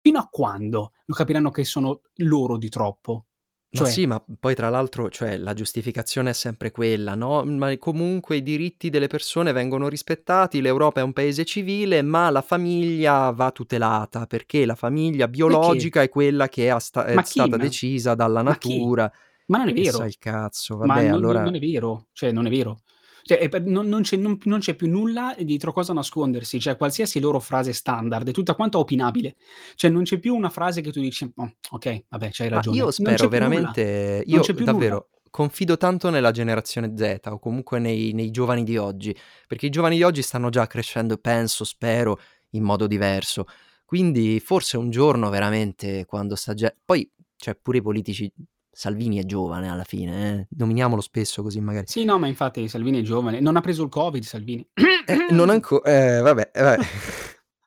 [0.00, 3.27] Fino a quando non capiranno che sono loro di troppo?
[3.72, 7.76] Ma Cioè sì, ma poi tra l'altro, cioè la giustificazione è sempre quella, no, ma
[7.76, 13.30] comunque i diritti delle persone vengono rispettati, l'Europa è un paese civile, ma la famiglia
[13.30, 17.48] va tutelata, perché la famiglia biologica è quella che ha sta è Ma chi?
[17.48, 18.78] stata Ma decisa dalla ma chi?
[18.80, 19.12] natura.
[19.46, 19.98] Ma non è E vero.
[20.06, 22.80] il cazzo, Ma vabbè non non allora non è vero, cioè non è vero.
[23.28, 27.40] Cioè non non c'è non non c'è più nulla dietro cosa nascondersi, cioè qualsiasi loro
[27.40, 29.36] frase standard è tutta quanta opinabile.
[29.74, 32.76] Cioè non c'è più una frase che tu dici: "Mh, okay, vabbè c'hai Ma ragione."
[32.78, 34.72] io Non spero veramente io più nulla.
[34.72, 39.14] davvero confido tanto nella generazione Z o comunque nei nei giovani di oggi,
[39.46, 42.18] perché i giovani di oggi stanno già crescendo, penso, spero,
[42.52, 43.44] in modo diverso.
[43.84, 48.32] Quindi forse un giorno veramente quando sta ge poi cioè pure i politici
[48.78, 53.00] Salvini è giovane alla fine, eh, nominiamolo spesso così magari Sì, no, ma infatti Salvini
[53.00, 53.40] è giovane.
[53.40, 54.64] Non ha preso il Covid Salvini.
[54.72, 56.84] Eh, non anco eh, vabbè, eh, vabbè.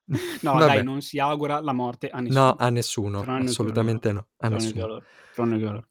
[0.42, 0.82] No dai, Vabbè.
[0.84, 2.56] non si augura la morte a No, nessuno.
[2.58, 5.02] a nessuno, Tranne assolutamente no, a Tranne nessuno.
[5.34, 5.88] Tranne loro.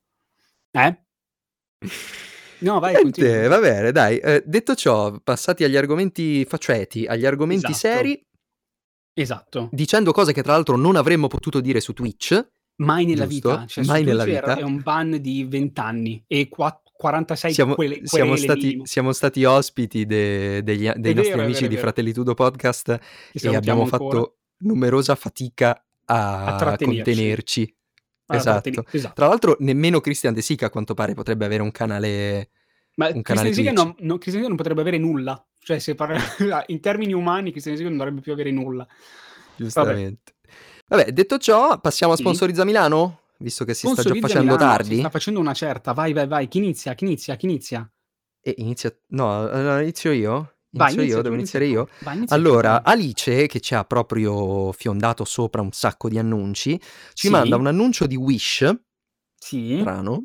[0.71, 1.05] Eh?
[2.61, 4.19] No, vai, Niente, va bene dai.
[4.19, 7.79] Ehm, detto ciò, passati agli argomenti faceti, agli argomenti Esatto.
[7.95, 8.27] seri
[9.15, 9.69] Esatto.
[9.73, 12.39] dicendo cose che tra l'altro non avremmo potuto dire su Twitch,
[12.81, 13.51] Mai nella giusto?
[13.51, 13.67] vita.
[13.67, 14.57] Cioè Mai nella vita.
[14.57, 19.45] è un ban di 20 anni e qua 46 Siamo, quele- siamo stati, siamo stati
[19.45, 21.81] ospiti de- degli- dei nostri vero, è amici vero, di vero.
[21.87, 22.89] Fratelli Tudo Podcast
[23.33, 23.99] e abbiamo ancora.
[24.05, 27.75] fatto numerosa fatica A a contenerci.
[28.27, 28.85] Ah, Esatto.
[28.93, 29.15] esatto.
[29.15, 32.51] Tra l'altro nemmeno Christian De Sica a quanto pare potrebbe avere un canale
[32.97, 33.97] Ma un canale Christian Siga Twitch.
[33.99, 35.47] non, non- Christian Siga non potrebbe avere nulla.
[35.59, 36.19] Cioè, se parla
[36.69, 38.87] in termini umani, Christian Siga non dovrebbe più avere nulla.
[39.57, 40.33] Giustamente.
[40.35, 40.40] Vabbè,
[41.13, 42.17] detto ciò, passiamo a.
[42.17, 43.21] Sponsorizza Milano?
[43.39, 44.95] Visto che si sta già facendo Milano, tardi.
[44.95, 45.93] Si sta facendo una certa.
[45.93, 46.49] Vai, vai, vai.
[46.49, 46.95] Chi inizia?
[46.95, 47.37] Chi inizia?
[47.37, 47.91] Chi inizia?
[48.43, 48.95] E inizia...
[49.09, 50.57] No, inizio io?
[50.73, 51.23] Vai, Inizio inizia io?
[51.23, 51.89] Devo inizia iniziare io?
[52.05, 52.83] Vai, inizia tu, Allora.
[52.85, 56.79] Alice, che ci ha proprio fiondato sopra un sacco di annunci,
[57.15, 57.31] ci Sì.
[57.31, 58.71] manda un annuncio di Wish,
[59.37, 59.79] Sì.
[59.81, 60.25] strano,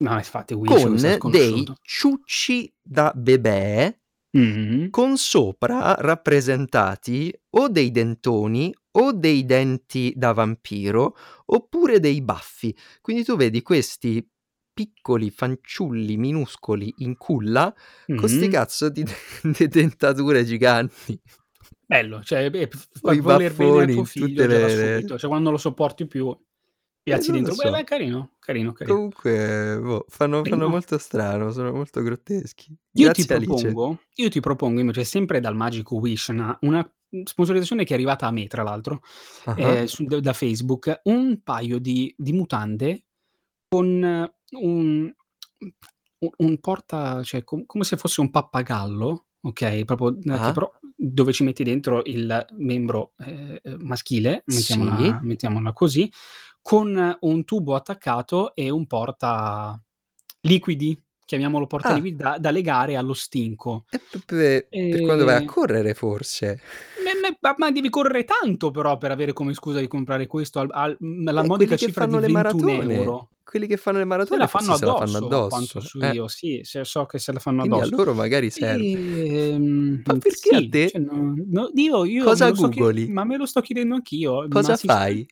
[0.00, 3.98] No, infatti, Wish con dei ciucci da bebè
[4.30, 4.90] Mhm.
[4.90, 12.76] con sopra rappresentati o dei dentoni o dei denti da vampiro oppure dei baffi.
[13.00, 14.26] Quindi tu vedi questi
[14.72, 17.74] piccoli fanciulli minuscoli in culla
[18.14, 18.50] con sti Mhm.
[18.50, 19.12] cazzo di de-
[19.68, 21.20] dentature giganti.
[21.86, 25.18] Bello, cioè, beh, f- O i voler bene al tuo figlio le- subito.
[25.18, 26.36] Cioè, quando lo sopporti più,
[27.02, 27.54] piazzi Eh, dentro.
[27.54, 27.70] lo Beh, so.
[27.72, 28.96] beh, carino, carino, carino.
[28.96, 32.76] Comunque, boh, fanno, fanno molto strano, sono molto grotteschi.
[32.92, 36.88] Io ti propongo, io ti propongo invece sempre dal magico Wish, una, una
[37.24, 39.02] sponsorizzazione che è arrivata a me, tra l'altro,
[39.44, 43.04] Ah, eh, su- da Facebook, un paio di, di mutande
[43.68, 45.12] con eh, un,
[46.38, 49.84] un- porta, cioè com- come se fosse un pappagallo, ok?
[49.84, 50.52] Proprio eh, che Ah.
[50.52, 55.16] però dove ci metti dentro il membro eh, eh, maschile, mettiamola, Sì.
[55.22, 56.10] mettiamola così,
[56.60, 59.80] con un tubo attaccato e un porta
[60.40, 62.00] liquidi, chiamiamolo porta Ah.
[62.10, 63.84] da, da legare allo stinco.
[63.90, 66.58] E per, per- per quando vai a E- correre forse.
[67.40, 70.96] Ma, ma devi correre tanto però per avere come scusa di comprare questo al, al-
[70.98, 72.94] la Eh, modica che cifra di fanno le 21 maratone.
[72.94, 73.28] euro.
[73.44, 75.80] Quelli che fanno le Se maratone la forse fanno se la addosso, fanno a addosso.
[75.80, 76.10] so eh.
[76.12, 77.96] io, sì, se so che se la fanno Quindi a addosso.
[77.96, 78.84] loro magari serve.
[78.92, 80.88] Ehm, Ma perché sì, a te?
[80.90, 83.08] cioè, no- no, io, io Cosa me lo sto chied- googoli?
[83.08, 84.46] ma me lo sto chiedendo anch'io.
[84.48, 85.26] Cosa fai?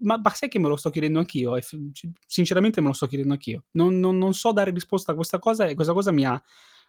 [0.00, 1.56] Ma, ma sai che me lo sto chiedendo anch'io?
[1.56, 1.76] F-
[2.26, 3.64] sinceramente me lo sto chiedendo anch'io.
[3.72, 6.42] Non, non- non so dare risposta a questa cosa e questa cosa mi ha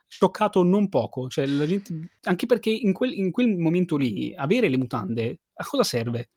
[0.08, 1.30] scioccato non poco.
[1.30, 5.84] Cioè, gente, anche perché in quel, in quel momento lì avere le mutande a cosa
[5.84, 6.30] serve?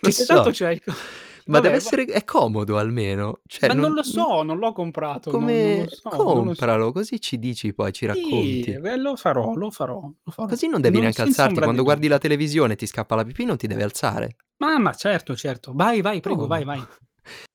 [0.00, 0.24] Che so.
[0.26, 0.78] tanto c'è...
[1.46, 2.04] Ma Vabbè, deve essere...
[2.06, 3.40] È comodo almeno.
[3.46, 5.30] Cioè, ma non lo so, non l'ho comprato.
[5.30, 5.78] non- non Come...
[5.84, 6.42] lo so, non so.
[6.44, 8.70] Compralo, così ci dici poi, ci Sì, racconti.
[8.70, 10.48] eh, lo farò, lo farò, lo farò.
[10.48, 11.54] Così non devi Non- neanche alzarti.
[11.56, 14.36] Quando di guardi la televisione ti scappa la pipì non ti devi alzare.
[14.58, 15.72] Ma, ma certo, certo.
[15.74, 16.46] Vai, vai, prego, Oh.
[16.46, 16.82] vai, vai.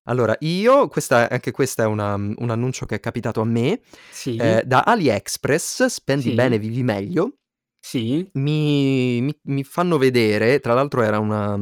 [0.09, 3.81] Allora, io, questa, anche questo è una- un annuncio che è capitato a me,
[4.11, 6.33] Sì, eh, da AliExpress, spendi Sì.
[6.33, 7.33] bene, vivi meglio,
[7.79, 11.59] sì, mi, mi- mi fanno vedere, tra l'altro era una-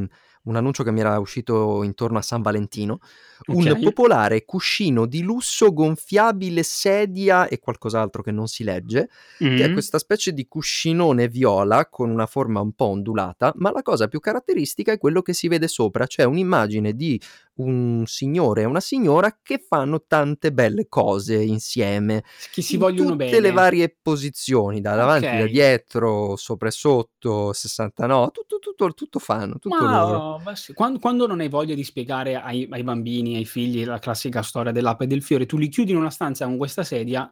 [0.48, 3.00] un annuncio che mi era uscito intorno a San Valentino,
[3.46, 3.80] un ok.
[3.80, 9.10] popolare cuscino di lusso gonfiabile sedia e qualcos'altro che non si legge,
[9.54, 9.74] che è Mm.
[9.74, 14.20] questa specie di cuscinone viola con una forma un po' ondulata, ma la cosa più
[14.20, 17.20] caratteristica è quello che si vede sopra, cioè un'immagine di
[17.56, 23.12] un signore e una signora che fanno tante belle cose insieme, Che si in vogliono
[23.12, 23.40] tutte bene.
[23.40, 25.50] le varie posizioni, da davanti, da Ok.
[25.50, 30.20] dietro, sopra e sotto, 69, tutto, tutto, tutto fanno, tutto loro.
[30.20, 33.84] Ma, ma sì, quan- quando, non hai voglia di spiegare ai, ai bambini, ai figli
[33.86, 36.84] la classica storia dell'ape e del fiore, tu li chiudi in una stanza con questa
[36.84, 37.32] sedia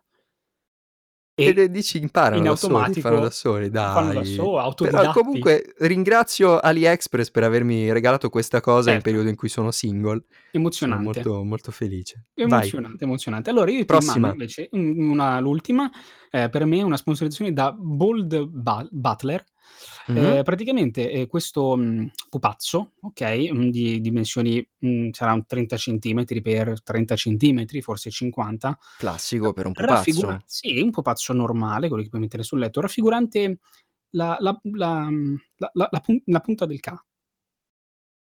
[1.38, 4.26] E e dici imparano in da soli, automatico fanno da soli, fanno da dai.
[4.26, 5.20] solo, Però autodidatti.
[5.20, 9.10] comunque ringrazio AliExpress per avermi regalato questa cosa in Certo.
[9.10, 10.24] periodo in cui sono single.
[10.30, 11.04] Sono Emozionante.
[11.04, 12.28] molto, molto felice.
[12.36, 13.50] Vai, Emozionante, emozionante.
[13.50, 14.30] Allora io prossima.
[14.30, 15.92] invece un- una, l'ultima,
[16.32, 19.44] eh, per me è una sponsorizzazione da Bold Ba- Butler.
[20.08, 20.18] Mhm.
[20.18, 26.24] Eh, praticamente eh, questo mh, pupazzo, ok, mh, di dimensioni mh, sarà un 30 cm
[26.42, 28.78] per 30 cm, forse 50.
[28.98, 30.44] Classico per un Raffigura- pupazzo.
[30.48, 33.60] sì, un pupazzo normale, quello che puoi mettere sul letto, raffigurante
[34.12, 34.60] la, la-
[35.74, 36.94] la- la punta del K.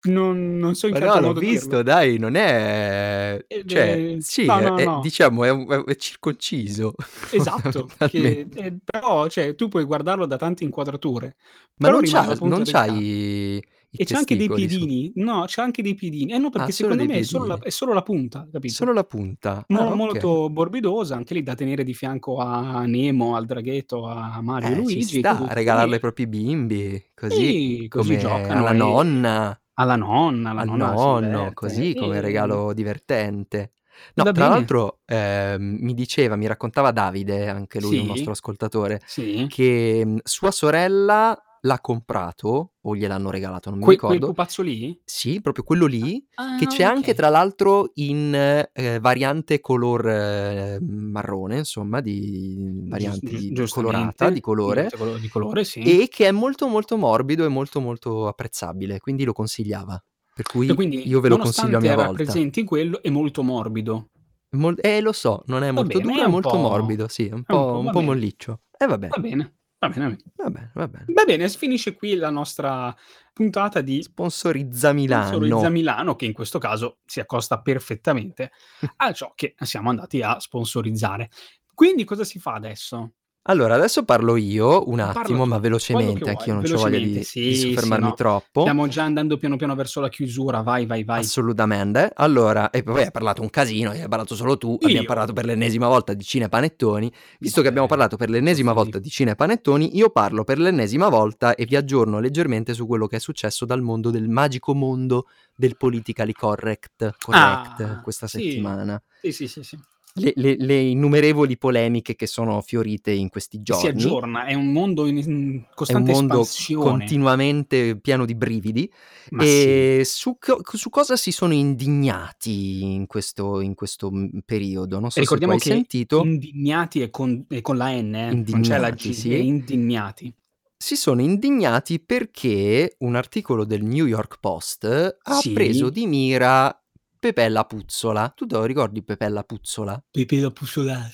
[0.00, 3.44] Non, non so in no, l'ho visto, dai, non è...
[3.48, 5.00] Ed Cioè, è- sì, no, è, no, è- no.
[5.02, 6.94] diciamo, è, è circonciso.
[7.30, 8.58] Esatto, che, fondamentalmente.
[8.60, 11.36] eh, però cioè, tu puoi guardarlo da tante inquadrature,
[11.76, 12.88] Ma non c'ha, non del c'ha K.
[12.88, 13.62] i, i
[14.00, 16.70] E c'è anche dei testicoli su- piedini, no, c'è anche dei piedini, eh no, perché
[16.70, 17.68] Ah, secondo me è solo, la, piedini.
[17.68, 18.74] è solo la punta, capito?
[18.74, 19.64] Solo la punta.
[19.68, 19.96] Mo- Ah, ok.
[19.96, 24.84] Molto morbidosa, anche lì da tenere di fianco a Nemo, al draghetto, a Mario Eh,
[24.86, 28.74] ci Luigi, sta, così, regalarlo ai propri bimbi, così, Sì, così come giocano alla e-
[28.74, 33.72] nonna, alla nonna, la al nonna nonno, così, come e- regalo divertente.
[34.14, 34.48] No, Va tra bene.
[34.48, 38.08] l'altro ehm, mi diceva, mi raccontava Davide, anche lui un Sì.
[38.08, 43.96] nostro ascoltatore, Sì, che mh, sua sorella l'ha comprato o gliel'hanno regalato, non mi Que
[43.96, 44.26] quel ricordo.
[44.34, 45.00] pupazzo lì?
[45.04, 47.14] Sì, proprio quello lì, Ah, che c'è anche okay.
[47.14, 48.34] tra l'altro in,
[48.72, 54.88] ehm, variante color ehm, marrone, insomma, di Gius varianti gius di colorata, di colore,
[55.20, 55.80] di colore, sì.
[55.80, 60.02] e che è molto, molto morbido e molto, molto apprezzabile, quindi lo consigliava.
[60.34, 62.08] Per cui quindi, io ve lo consiglio a mia volta.
[62.08, 64.10] rappresenti quello, è molto morbido.
[64.50, 67.42] Mol eh, lo so, non è molto bene, duro, è molto morbido, sì, è un
[67.44, 68.60] è un po' po' un po' molliccio.
[68.78, 68.90] E bene.
[68.90, 70.16] Va bene, va bene, va bene.
[70.36, 71.04] Va bene, va bene.
[71.08, 72.94] Va bene, finisce qui la nostra
[73.32, 75.70] puntata di Sponsorizza Sponsorizza Milano.
[75.70, 78.50] Milano, che in questo caso si accosta perfettamente
[78.96, 81.30] a ciò che siamo andati a sponsorizzare.
[81.74, 83.12] Quindi cosa si fa adesso?
[83.50, 87.12] Allora, adesso parlo io un attimo, tu, ma velocemente, vuoi, anch'io non c'ho voglia di
[87.14, 88.60] di Sì, sì, soffermarmi no, troppo.
[88.60, 91.20] stiamo già andando piano piano verso la chiusura, vai, vai, vai.
[91.20, 92.10] Assolutamente.
[92.16, 95.06] Allora, e poi hai parlato un casino, hai parlato solo tu, abbiamo Io?
[95.06, 97.10] parlato per l'ennesima volta di cinepanettoni.
[97.38, 101.64] Visto che abbiamo parlato per l'ennesima volta di cinepanettoni, io parlo per l'ennesima volta e
[101.64, 105.24] vi aggiorno leggermente su quello che è successo dal mondo del magico mondo
[105.56, 108.42] del politically correct, correct Ah, questa sì.
[108.42, 109.02] settimana.
[109.22, 109.78] Sì, sì, sì, sì.
[110.14, 113.88] Le le le innumerevoli polemiche che sono fiorite in questi Si giorni.
[113.88, 116.88] aggiorna, è un mondo in in È un costante mondo espansione.
[116.90, 118.90] continuamente pieno di brividi.
[119.30, 119.48] Ma sì.
[119.48, 124.98] E su co su cosa si sono indignati in questo in questo, mhmm, periodo?
[124.98, 126.22] Non so se Ricordiamo hai che sentito.
[126.24, 129.46] indignati è con è con la N, eh, non c'è la G, sì.
[129.46, 130.32] indignati.
[130.80, 135.92] Si sono indignati perché un articolo del New York Post ha preso Sì.
[135.92, 136.72] di mira
[137.20, 138.28] Pepè la Puzzola.
[138.34, 140.00] Tu te lo ricordi Pepè la Puzzola?
[140.10, 141.10] Pepe la Puzzola.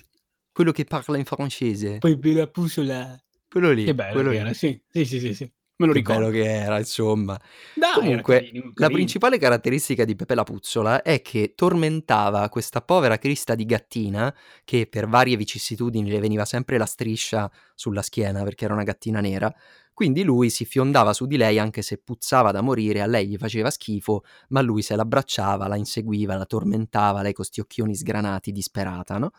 [0.52, 1.98] Quello che parla in francese.
[1.98, 3.18] Pepe la Puzzola.
[3.48, 4.40] Quello lì, Che bello quello che lì.
[4.42, 4.82] era, sì.
[4.88, 5.52] Sì, sì, sì, sì.
[5.76, 6.30] Me lo Che ricordo.
[6.30, 7.38] che era, insomma.
[7.72, 8.88] Dai, era Comunque, carino, la carino.
[8.88, 14.86] principale caratteristica di Pepè la Puzzola è che tormentava questa povera crista di gattina, che
[14.88, 19.52] per varie vicissitudini le veniva sempre la striscia sulla schiena perché era una gattina nera.
[19.92, 23.36] Quindi lui si fiondava su di lei anche se puzzava da morire, a lei gli
[23.36, 28.50] faceva schifo, ma lui se l'abbracciava, la inseguiva, la tormentava, lei con sti occhioni sgranati,
[28.50, 29.30] disperata, no?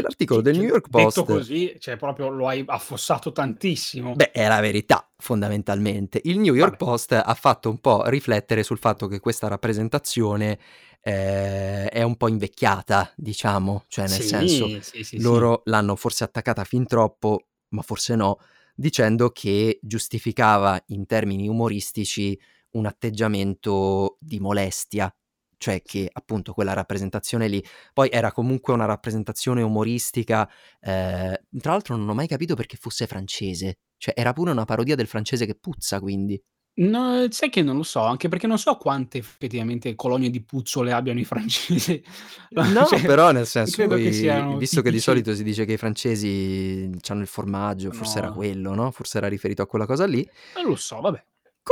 [0.00, 4.14] L'articolo del New York detto Post così, cioè proprio lo hai affossato tantissimo.
[4.14, 6.20] Beh, è la verità, fondamentalmente.
[6.24, 6.84] Il New York Vabbè.
[6.84, 10.58] Post ha fatto un po' riflettere sul fatto che questa rappresentazione,
[11.00, 15.20] ehm, è un po' invecchiata, diciamo, cioè nel senso Sì, sì, sì, sì.
[15.20, 18.38] loro l'hanno forse attaccata fin troppo, ma forse no,
[18.74, 22.38] dicendo che giustificava in termini umoristici
[22.70, 25.12] un atteggiamento di molestia,
[25.58, 30.48] cioè che appunto quella rappresentazione lì poi era comunque una rappresentazione umoristica,
[30.80, 34.94] ehm, tra l'altro non ho mai capito perché fosse francese, cioè era pure una parodia
[34.96, 36.40] del francese che puzza quindi.
[36.80, 40.92] No, sai che non lo so, anche perché non so quante effettivamente colonie di puzzole
[40.92, 42.00] abbiano i francesi.
[42.50, 45.64] No, Cioè, però nel senso che poi, siano visto che di tipici solito si dice
[45.64, 48.34] che i francesi c'hanno il formaggio, forse era No.
[48.34, 50.24] quello, no, forse era riferito a quella cosa lì.
[50.54, 51.24] Non lo so, vabbè.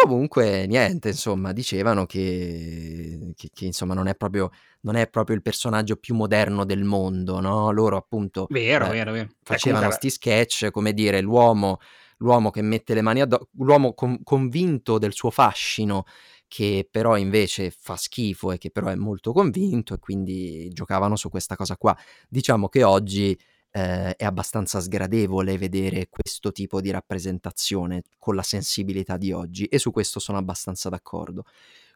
[0.03, 4.51] Comunque niente, insomma, dicevano che che che insomma non è proprio
[4.83, 9.13] non è proprio il personaggio più moderno del mondo, no, loro appunto, Vero, ehm, vero,
[9.13, 9.29] vero.
[9.29, 11.79] Eh, facevano comunque sti sketch, come dire, l'uomo
[12.19, 16.05] l'uomo che mette le mani addo l'uomo con convinto del suo fascino,
[16.47, 21.29] che però invece fa schifo e che però è molto convinto e quindi giocavano su
[21.31, 21.97] questa cosa qua.
[22.29, 23.39] Diciamo che oggi,
[23.77, 29.79] ehm, è abbastanza sgradevole vedere questo tipo di rappresentazione con la sensibilità di oggi e
[29.79, 31.45] su questo sono abbastanza d'accordo.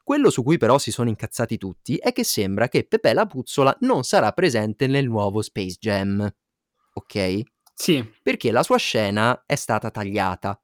[0.02, 3.74] Quello su cui però si sono incazzati tutti è che sembra che Pepè la Puzzola
[3.80, 6.28] non sarà presente nel nuovo Space Jam,
[6.94, 7.44] okay?
[7.74, 8.06] Sì.
[8.22, 10.60] Perché la sua scena è stata tagliata.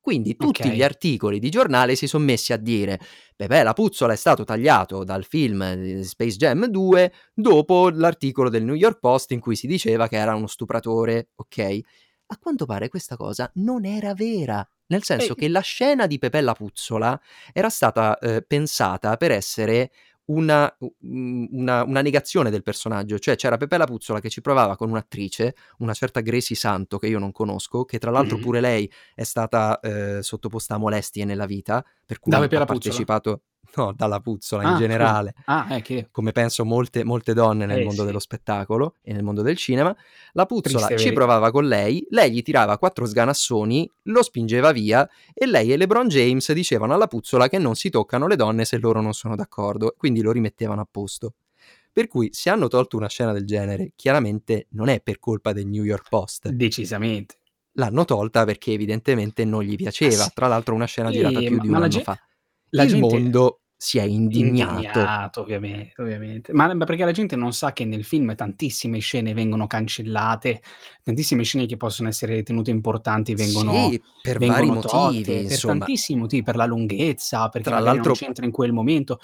[0.00, 0.82] Quindi tutti gli Okay.
[0.82, 2.98] articoli di giornale si son messi a dire:
[3.36, 8.64] "Pepè la Puzzola è stato tagliato dal film, ehm, Space Jam 2" dopo l'articolo del
[8.64, 11.82] New York Post in cui si diceva che era uno stupratore, okay?
[12.32, 16.18] A quanto pare questa cosa non era vera, nel senso E che la scena di
[16.18, 17.20] Pepè la Puzzola
[17.52, 19.90] era stata, ehm, pensata per essere
[20.30, 24.76] una mhmm, una una negazione del personaggio, cioè c'era Pepè la Puzzola che ci provava
[24.76, 28.42] con un'attrice, una certa Gracie Santo che io non conosco, che tra l'altro Mh-mh.
[28.42, 33.42] pure lei è stata, ehm, sottoposta a molestie nella vita, per cui Pepe ha partecipato
[33.76, 34.86] no, dalla Puzzola in Ah, scusa.
[34.88, 38.06] generale, Ah, eh, che come penso molte molte donne nel Eh, mondo sì.
[38.06, 39.94] dello spettacolo e nel mondo del cinema.
[40.32, 44.72] La Puzzola Triste ci veri provava con lei, lei gli tirava 4 sganassoni, lo spingeva
[44.72, 48.64] via e lei e LeBron James dicevano alla Puzzola che non si toccano le donne
[48.64, 51.34] se loro non sono d'accordo, quindi lo rimettevano a posto.
[51.92, 55.66] Per cui se hanno tolto una scena del genere, chiaramente non è per colpa del
[55.66, 56.48] New York Post.
[56.48, 57.36] Decisamente.
[57.74, 60.24] L'hanno tolta perché evidentemente non gli piaceva.
[60.24, 60.30] sì.
[60.34, 62.20] Tra l'altro una scena girata Sì, più di ma 1 la anno ge fa.
[62.70, 65.16] La Il gente mondo si è indignato.
[65.22, 66.52] Indignato, ovviamente, ovviamente.
[66.52, 70.62] Ma ma perché la gente non sa che nel film tantissime scene vengono cancellate,
[71.02, 75.42] tantissime scene che possono essere ritenute importanti vengono Sì, per vari vengono motivi, tolte, per
[75.42, 75.64] insomma.
[75.64, 79.18] tantissimi motivi, per la lunghezza, perché Tra magari non l'altro c'entra in quel momento.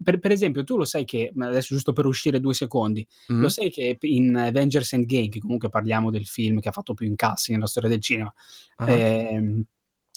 [0.00, 3.04] Per per esempio, tu lo sai che adesso giusto per uscire 2 secondi,
[3.38, 3.48] lo Mh.
[3.48, 7.50] sai che in Avengers Endgame, che comunque parliamo del film che ha fatto più incassi
[7.50, 8.32] nella storia del cinema,
[8.78, 9.02] Ah-ah.
[9.02, 9.62] ehm,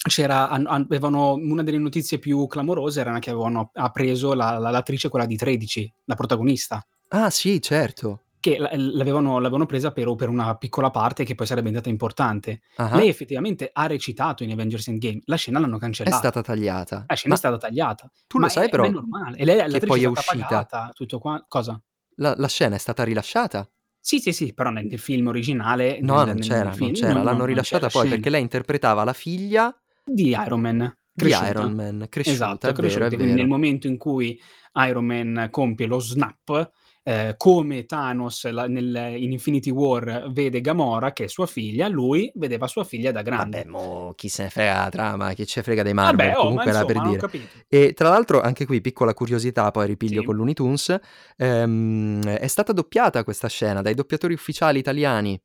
[0.08, 5.08] c'era avevano una delle notizie più clamorose erano che avevano ha preso la la l'attrice
[5.08, 6.86] quella di "13", la protagonista.
[7.10, 8.22] Ah sì, certo.
[8.42, 12.60] Che l'avevano l'avevano presa per per una piccola parte che poi sarebbe diventata importante.
[12.78, 13.00] Ah-ah.
[13.00, 16.12] Lei effettivamente ha recitato in Avengers Endgame, la scena l'hanno È cancellata.
[16.12, 17.08] stata tagliata.
[17.08, 19.38] La scena è Ma stata tagliata, tu lo ma sai è ma è però normale.
[19.38, 20.68] E lei che poi è è uscita?
[20.68, 21.80] pagata, tutto qua cosa?
[22.18, 23.68] La la scena è stata rilasciata?
[24.04, 27.22] Sì, sì, sì, però nel film originale, No, nel non nel c'era, non film c'era.
[27.22, 28.30] non L'hanno non c'è la rilasciata poi perché scena.
[28.30, 29.74] lei interpretava la figlia
[30.08, 31.48] Di Iron Man, di cresciuta.
[31.50, 33.16] Iron Man, cresciuta, Esatto, è vero, è cresciuta.
[33.16, 33.48] Quindi nel vero.
[33.48, 34.40] momento in cui
[34.74, 36.70] Iron Man compie lo snap,
[37.02, 42.30] ehm, come Thanos la nel in Infinity War vede Gamora che è sua figlia, lui
[42.36, 43.64] vedeva sua figlia da Vabbè, grande.
[43.66, 46.64] mo chi se ne frega la trama, chi ce frega dei Vabbè, Marvel, oh, ma
[46.64, 47.26] comunque era per insomma, dire.
[47.68, 50.24] E tra l'altro anche qui, piccola curiosità, poi ripiglio Sì.
[50.24, 50.96] con Looney Tunes,
[51.36, 55.38] ehm, è stata doppiata questa scena dai doppiatori ufficiali italiani,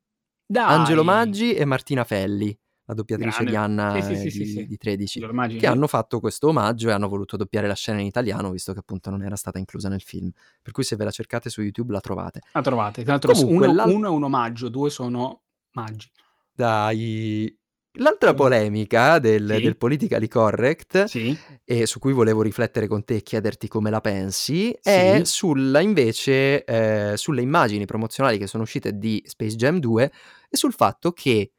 [0.64, 1.04] Angelo Dai!
[1.04, 2.56] Maggi e Martina Felli,
[2.92, 4.00] la doppiatrice di Grande.
[4.02, 6.88] Sì, Anna sì, sì, sì, di di 13, Angelo Maggi che hanno fatto questo omaggio
[6.88, 9.88] e hanno voluto doppiare la scena in italiano, visto che appunto non era stata inclusa
[9.88, 10.30] nel film.
[10.60, 12.40] Per cui se ve la cercate su YouTube la trovate.
[12.52, 13.02] La trovate.
[13.02, 16.10] Tra l'altro Comunque uno uno è un omaggio, 2 sono maggi.
[16.54, 17.56] Dai.
[17.96, 19.60] L'altra polemica del Sì.
[19.62, 21.38] del politically correct, Sì.
[21.62, 25.24] e su cui volevo riflettere con te e chiederti come la pensi, è Sì.
[25.30, 30.10] sulla invece ehm, sulle immagini promozionali che sono uscite di Space Jam 2
[30.48, 31.52] e sul fatto che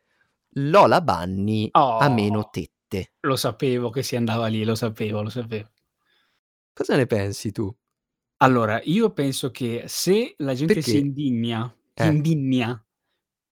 [0.55, 2.49] Lola Bunny ha meno Oh!
[2.49, 3.13] tette.
[3.21, 5.69] Lo sapevo che si andava lì, lo sapevo, lo sapevo.
[6.73, 7.73] Cosa ne pensi tu?
[8.37, 12.07] Allora, io penso che se la gente si Perché indigna eh.
[12.07, 12.83] indigna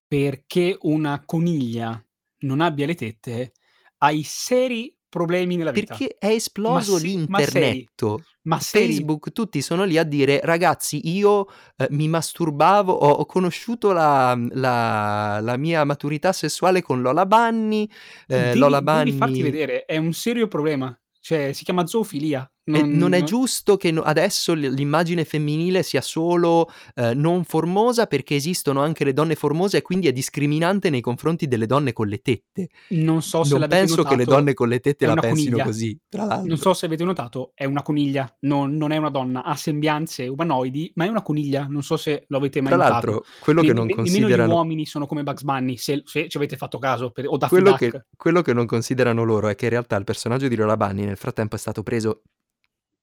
[0.06, 2.04] perché una coniglia
[2.40, 3.52] non abbia le tette,
[3.98, 5.96] hai seri problemi nella vita.
[5.96, 8.22] Perché è esploso se l'internetto.
[8.44, 8.58] Ma.
[8.60, 14.36] Facebook, tutti sono lì a dire: "Ragazzi, io, ehm, mi masturbavo, ho ho conosciuto la
[14.50, 17.88] la la mia maturità sessuale con Lola Bunny,
[18.28, 20.96] ehm, Devi Lola devi farti Bunny" vedere, è un serio problema.
[21.20, 22.50] Cioè, si chiama zoofilia.
[22.70, 28.06] Non non è non giusto che no adesso l'immagine femminile sia solo, ehm, non formosa,
[28.06, 32.06] perché esistono anche le donne formose e quindi è discriminante nei confronti delle donne con
[32.06, 32.68] le tette.
[32.90, 35.64] Non so se Non penso che le notato, donne con le tette la pensino coniglia.
[35.64, 36.56] così, tra Non l'altro.
[36.58, 39.44] so se avete notato, è una coniglia, non non è una donna.
[39.44, 41.66] Ha sembianze umanoidi, ma è una coniglia.
[41.68, 43.10] Non so se lo avete mai Tra notato.
[43.12, 46.28] l'altro, quello Ne che ne non gli considerano uomini sono come Bugs Bunny, se se
[46.28, 47.90] ci avete fatto caso, per o Daffy quello Duck.
[47.90, 51.04] che quello che non considerano loro è che in realtà il personaggio di Lola Bunny
[51.04, 52.22] nel frattempo è stato preso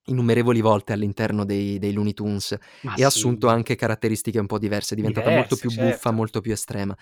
[0.10, 3.54] innumerevoli volte all'interno dei dei Looney Tunes Ma e ha assunto sì.
[3.54, 6.12] anche caratteristiche un po' diverse, è diventata molto Diverse, più buffa, certo.
[6.12, 6.96] molto più estrema.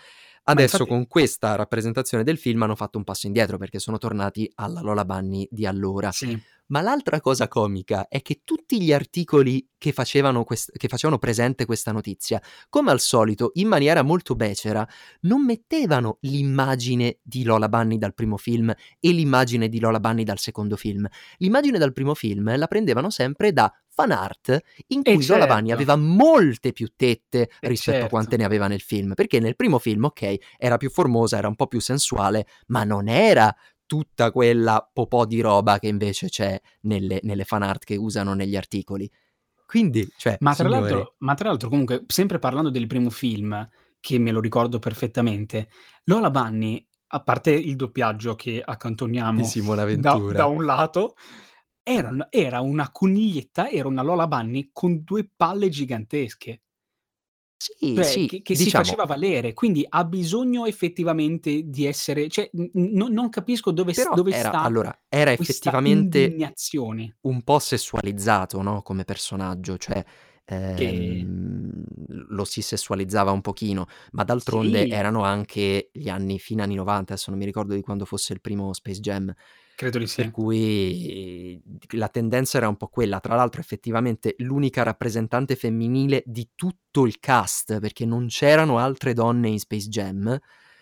[0.43, 3.97] Ma Adesso infatti con questa rappresentazione del film hanno fatto un passo indietro, perché sono
[3.97, 6.11] tornati alla Lola Bunny di allora.
[6.11, 6.41] Sì.
[6.68, 11.65] Ma l'altra cosa comica è che tutti gli articoli che facevano quest che facevano presente
[11.65, 14.88] questa notizia, come al solito, in maniera molto becera,
[15.22, 20.39] non mettevano l'immagine di Lola Bunny dal primo film e l'immagine di Lola Bunny dal
[20.39, 21.07] secondo film.
[21.38, 25.74] L'immagine dal primo film la prendevano sempre da fan art in cui Lola Bunny certo.
[25.74, 28.43] aveva molte più tette Eh rispetto a quante certo.
[28.43, 31.68] ne aveva nel film, perché nel primo film, okay, era più formosa, era un po'
[31.68, 33.55] più sensuale, ma non era
[33.88, 38.55] tutta quella popò di roba che invece c'è nelle nelle fan art che usano negli
[38.55, 39.09] articoli.
[39.65, 40.69] Quindi, cioè, Ma tra
[41.17, 43.67] ma tra l'altro comunque, sempre parlando del primo film,
[43.99, 45.69] che me lo ricordo perfettamente,
[46.05, 49.41] Lola Bunny, a parte il doppiaggio che accantoniamo
[49.97, 51.15] da da un lato,
[51.83, 56.61] era era una coniglietta, era una Lola Bunny con 2 palle gigantesche.
[57.61, 62.29] Sì, Cioè, sì, che che si diciamo faceva valere, quindi ha bisogno effettivamente di essere
[62.29, 62.69] cioè, n
[63.11, 66.37] non capisco dove Però dove era sta allora, era effettivamente
[67.21, 70.03] un po' sessualizzato, no, come personaggio, cioè,
[70.77, 71.83] Che ehm,
[72.29, 74.89] lo si sessualizzava un pochino, ma d'altronde Sì.
[74.89, 78.41] erano anche gli anni fine anni '90, adesso non mi ricordo di quando fosse il
[78.41, 79.33] primo Space Jam.
[79.78, 80.32] Credo di Per sì.
[80.32, 81.61] cui
[81.91, 83.19] la tendenza era un po' quella.
[83.19, 89.49] Tra l'altro effettivamente l'unica rappresentante femminile di tutto il cast, perché non c'erano altre donne
[89.49, 90.36] in Space Jam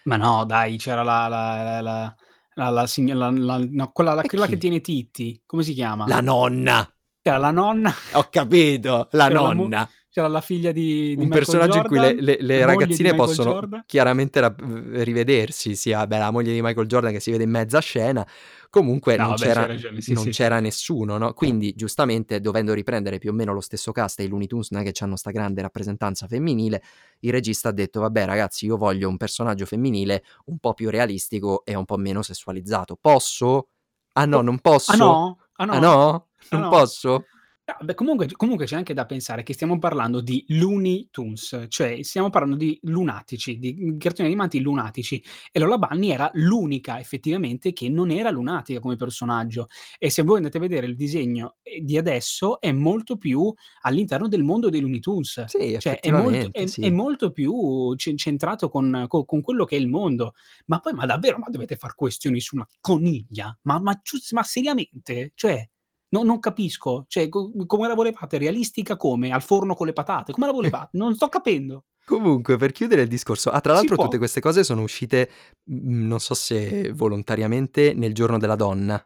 [0.04, 2.16] Ma no dai, c'era la la la la
[2.54, 6.06] la la la la no, quella la quella che tiene Titti, come si chiama?
[6.08, 6.95] La nonna!
[7.28, 7.92] C'era la nonna.
[8.12, 9.90] Ho capito, la C'era la nonna.
[10.10, 13.14] c'era la figlia di di Un Michael personaggio in cui le Jordan, le le ragazzine
[13.14, 13.86] possono Jordan.
[13.86, 17.80] chiaramente uhm, rivedersi, sia beh, la moglie di Michael Jordan che si vede in mezza
[17.80, 18.26] scena,
[18.70, 20.30] comunque No, non c'hai c'era ragione, sì, non sì.
[20.30, 24.28] c'era nessuno, no, quindi giustamente dovendo riprendere più o meno lo stesso cast e i
[24.28, 26.82] Looney Tunes che c'hanno 'sta grande rappresentanza femminile,
[27.20, 31.64] il regista ha detto: "Vabbè ragazzi, io voglio un personaggio femminile un po' più realistico
[31.64, 32.98] e un po' meno sessualizzato.
[33.00, 33.70] Posso?
[34.14, 34.98] Ah no, non ah posso?
[34.98, 35.38] no?
[35.58, 36.28] Ah Ah no?
[36.52, 36.60] No?
[36.60, 36.70] Non no?
[36.70, 37.28] posso?"
[37.68, 42.04] Ah, beh, comunque comunque c'è anche da pensare che stiamo parlando di Looney Tunes, cioè
[42.04, 47.90] stiamo parlando di lunatici, di, cartoni animati lunatici e Lola Bunny era l'unica effettivamente che
[47.90, 49.66] non era lunatica come personaggio
[49.98, 54.28] e se voi andate a vedere il disegno, ehm, di adesso è molto più all'interno
[54.28, 56.90] del mondo dei Looney Tunes, Sì, cioè è molto è è sì.
[56.92, 60.34] molto più ce centrato con co con quello che è il mondo.
[60.68, 63.58] Ma poi ma davvero, ma dovete far questioni su una coniglia?
[63.64, 64.00] Ma ma
[64.32, 65.32] ma seriamente?
[65.36, 65.68] Cioè,
[66.16, 68.38] no non capisco, cioè co come la volevate?
[68.38, 69.32] Realistica come?
[69.32, 70.32] Al forno con le patate?
[70.32, 70.84] Come la volevate?
[71.06, 71.86] Non sto capendo.
[72.06, 75.30] Comunque per chiudere il discorso ah, tra l'altro tutte queste cose sono uscite,
[75.64, 79.04] mhmm, non so se volontariamente, nel giorno della donna.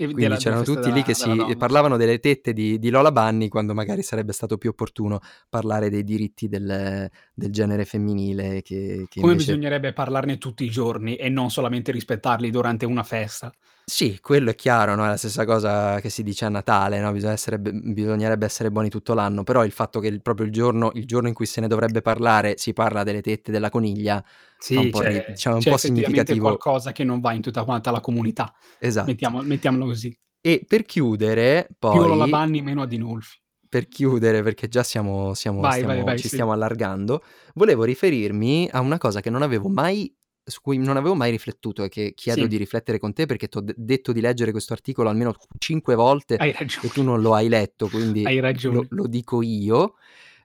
[0.00, 2.52] E Quindi della della c'erano tutti lì che della della si donna, parlavano delle tette
[2.52, 5.18] di di Lola Bunny, quando magari sarebbe stato più opportuno
[5.48, 10.70] parlare dei diritti del del genere femminile che che Come invece bisognerebbe parlarne tutti i
[10.70, 13.52] giorni e non solamente rispettarli durante una festa.
[13.90, 17.10] Sì, quello è chiaro, no, è la stessa cosa che si dice a Natale, no,
[17.10, 20.90] bisogna essere bisognerebbe essere buoni tutto l'anno, però il fatto che il proprio il giorno
[20.92, 24.22] il giorno in cui se ne dovrebbe parlare, si parla delle tette della coniglia,
[24.68, 27.20] fa un Sì, po' c'è diciamo è un c'è po' effettivamente significativo qualcosa che non
[27.20, 28.52] va in tutta quanta la comunità.
[28.80, 29.10] Esatto.
[29.10, 30.16] Mettiamo mettiamolo così.
[30.44, 33.38] E per chiudere Più Lola poi Bunny, meno Adinolfi.
[33.68, 36.28] per chiudere, perché già siamo siamo Vai, vai, stiamo vai, ci sì.
[36.28, 37.22] stiamo allargando,
[37.54, 40.10] volevo riferirmi a una cosa che non avevo mai
[40.48, 42.48] su cui non avevo mai riflettuto e che chiedo Sì.
[42.48, 46.40] di riflettere con te, perché t'ho d detto di leggere questo articolo almeno 5 volte
[46.40, 49.94] Hai e tu non lo hai letto, quindi Hai lo lo dico io.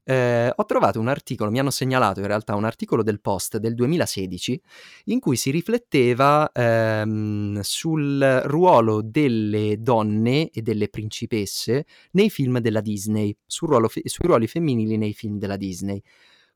[0.05, 3.73] Ehm, ho trovato un articolo mi hanno segnalato in realtà un articolo del Post del
[3.73, 4.61] 2016,
[5.05, 12.81] in cui si rifletteva, ehm, sul ruolo delle donne e delle principesse nei film della
[12.81, 16.01] Disney, sul ruolo fe sui ruoli femminili nei film della Disney.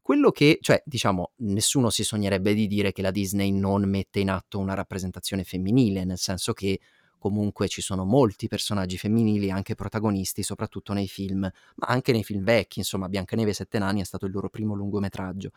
[0.08, 4.30] Quello che cioè, diciamo, nessuno si sognerebbe di dire che la Disney non mette in
[4.30, 6.80] atto una rappresentazione femminile, nel senso che
[7.18, 12.42] comunque ci sono molti personaggi femminili, anche protagonisti, soprattutto nei film, ma anche nei film
[12.46, 15.52] vecchi, insomma Biancaneve e 7 nani è stato il loro primo lungometraggio.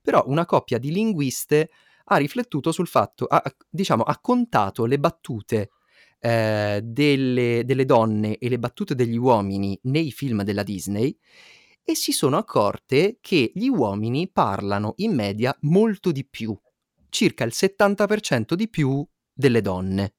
[0.00, 1.68] Però una coppia di linguiste
[2.04, 5.72] ha riflettuto sul fatto ha diciamo ha contato le battute,
[6.20, 11.14] ehm, delle delle donne e le battute degli uomini nei film della Disney
[11.84, 16.56] e si sono accorte che gli uomini parlano in media molto di più,
[17.08, 20.14] circa il 70% di più delle donne.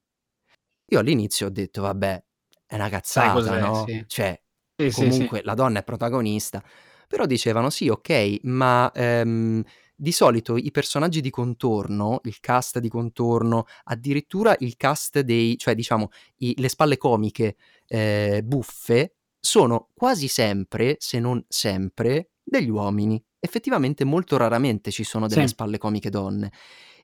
[0.92, 2.24] Io all'inizio ho detto: "Vabbè,
[2.66, 4.04] è una cazzata, no, sì.
[4.06, 4.42] cioè
[4.78, 5.30] Sì, sì, sì.
[5.30, 6.62] comunque la donna è protagonista."
[7.08, 9.62] Però dicevano: "Sì, okay, ma, ehm,
[9.94, 15.74] di solito i personaggi di contorno, il cast di contorno, addirittura il cast dei cioè
[15.74, 16.08] diciamo
[16.38, 17.56] i le spalle comiche,
[17.86, 23.22] ehm, buffe, sono quasi sempre, se non sempre, degli uomini.
[23.40, 25.48] Effettivamente molto raramente ci sono delle Sì.
[25.48, 26.52] spalle comiche donne.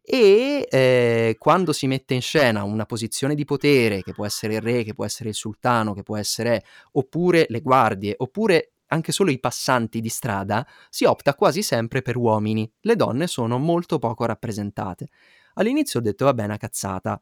[0.02, 4.60] E, ehm, quando si mette in scena una posizione di potere, che può essere il
[4.62, 9.30] re, che può essere il sultano, che può essere oppure le guardie, oppure anche solo
[9.32, 12.70] i passanti di strada, si opta quasi sempre per uomini.
[12.82, 15.08] Le donne sono molto poco rappresentate."
[15.54, 17.20] All'inizio ho detto: "Vabbè, una cazzata."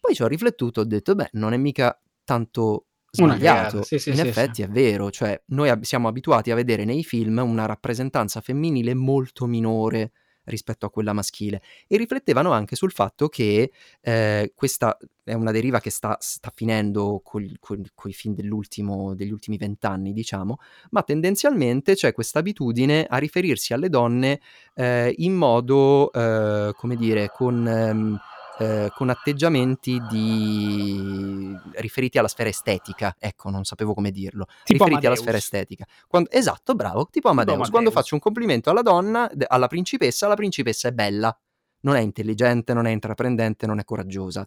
[0.00, 2.87] Poi ci ho riflettuto, ho detto: "Beh, non è mica tanto
[3.26, 6.84] sbagliato." sì, sì, In sì, effetti è vero, cioè noi ab siamo abituati a vedere
[6.84, 10.12] nei film una rappresentanza femminile molto minore
[10.48, 15.78] rispetto a quella maschile e riflettevano anche sul fatto che, ehm, questa è una deriva
[15.78, 17.46] che sta sta finendo con
[17.94, 20.58] coi film dell'ultimo degli ultimi 20 anni diciamo,
[20.90, 24.40] ma tendenzialmente c'è questa abitudine a riferirsi alle donne,
[24.74, 28.18] ehm, in modo, ehm, come dire, con ehm,
[28.58, 35.06] ehm, con atteggiamenti di riferiti alla sfera estetica, ecco, non sapevo come dirlo, Tipo riferiti
[35.06, 35.52] alla sfera Amadeus.
[35.52, 35.86] estetica.
[36.06, 37.56] Quan esatto, bravo, tipo Amadeus.
[37.56, 37.94] Quando Amadeus.
[37.94, 41.36] faccio un complimento alla donna alla principessa, la principessa è bella,
[41.80, 44.46] non è intelligente, non è intraprendente, non è coraggiosa.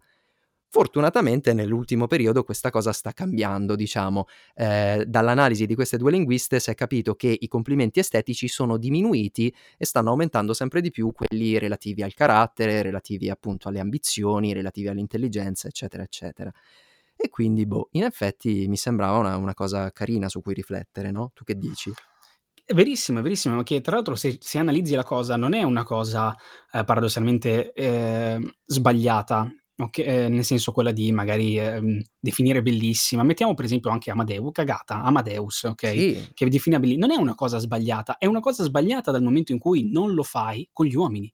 [0.74, 4.26] Fortunatamente nell'ultimo periodo questa cosa sta cambiando, diciamo.
[4.56, 9.54] Ehm, dall'analisi di queste 2 linguiste si è capito che i complimenti estetici sono diminuiti
[9.78, 14.88] e stanno aumentando sempre di più quelli relativi al carattere, relativi appunto alle ambizioni, relativi
[14.88, 16.50] all'intelligenza, eccetera, eccetera.
[17.18, 21.32] E quindi, boh, in effetti mi sembrava una una cosa carina su cui riflettere, no,
[21.34, 21.94] tu che dici?
[22.66, 25.84] È verissimo, è verissimo, che tra l'altro se se analizzi la cosa non è una
[25.84, 26.36] cosa,
[26.72, 29.52] ehm, paradossalmente, ehm, sbagliata,
[29.82, 33.24] Oka ehm, nel senso quella di magari, ehm, definire bellissima.
[33.24, 36.32] Mettiamo per esempio anche Amadeu Kagata, Amadeus, okay, Sì.
[36.34, 39.60] che definiva belli non è una cosa sbagliata, è una cosa sbagliata dal momento in
[39.60, 41.34] cui non lo fai con gli uomini.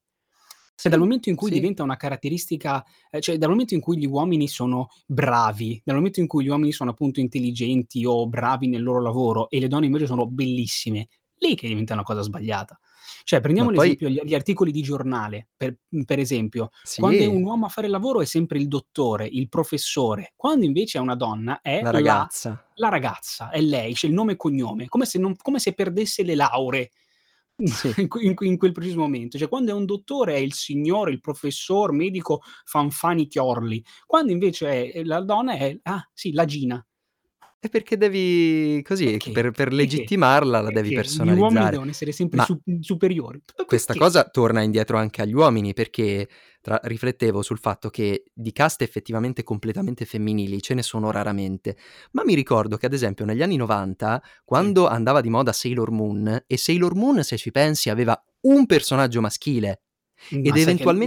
[0.75, 1.55] Cioè dal momento in cui sì.
[1.59, 6.19] diventa una caratteristica ehm, cioè dal momento in cui gli uomini sono bravi, dal momento
[6.19, 9.87] in cui gli uomini sono appunto intelligenti o bravi nel loro lavoro e le donne
[9.87, 11.07] invece sono bellissime,
[11.39, 12.79] lì che diventa una cosa sbagliata.
[13.29, 17.27] Cioè prendiamo poi l'esempio gli gli articoli di giornale, per mhmm, per esempio, quando è
[17.27, 17.43] un Sì.
[17.43, 21.15] uomo a fare il lavoro è sempre il dottore, il professore, quando invece è una
[21.15, 22.67] donna è La la ragazza.
[22.75, 26.23] la ragazza, è lei, c'è il nome e cognome, come se non come se perdesse
[26.23, 26.89] le lauree
[27.65, 27.97] Sì.
[27.97, 29.37] in in que in quel preciso momento.
[29.37, 34.91] Cioè quando è un dottore è il signore, il professor, medico Fanfani Chiorli, quando invece
[34.93, 36.86] è la donna è ah, sì, la Gina.
[37.59, 39.31] E perché devi così, Perché?
[39.31, 39.75] per per Perché?
[39.75, 41.09] legittimarla la devi Perché?
[41.09, 41.71] Gli uomini personalizzare.
[41.71, 43.39] devono essere sempre su superiori.
[43.43, 44.07] P questa perché?
[44.07, 46.27] cosa torna indietro anche agli uomini, perché
[46.61, 51.77] tra riflettevo sul fatto che di caste effettivamente completamente femminili ce ne sono raramente,
[52.11, 54.29] ma mi ricordo che ad esempio negli anni '90, Sì.
[54.45, 59.19] quando andava di moda Sailor Moon, e Sailor Moon se ci pensi aveva un personaggio
[59.19, 59.81] maschile
[60.41, 60.57] ed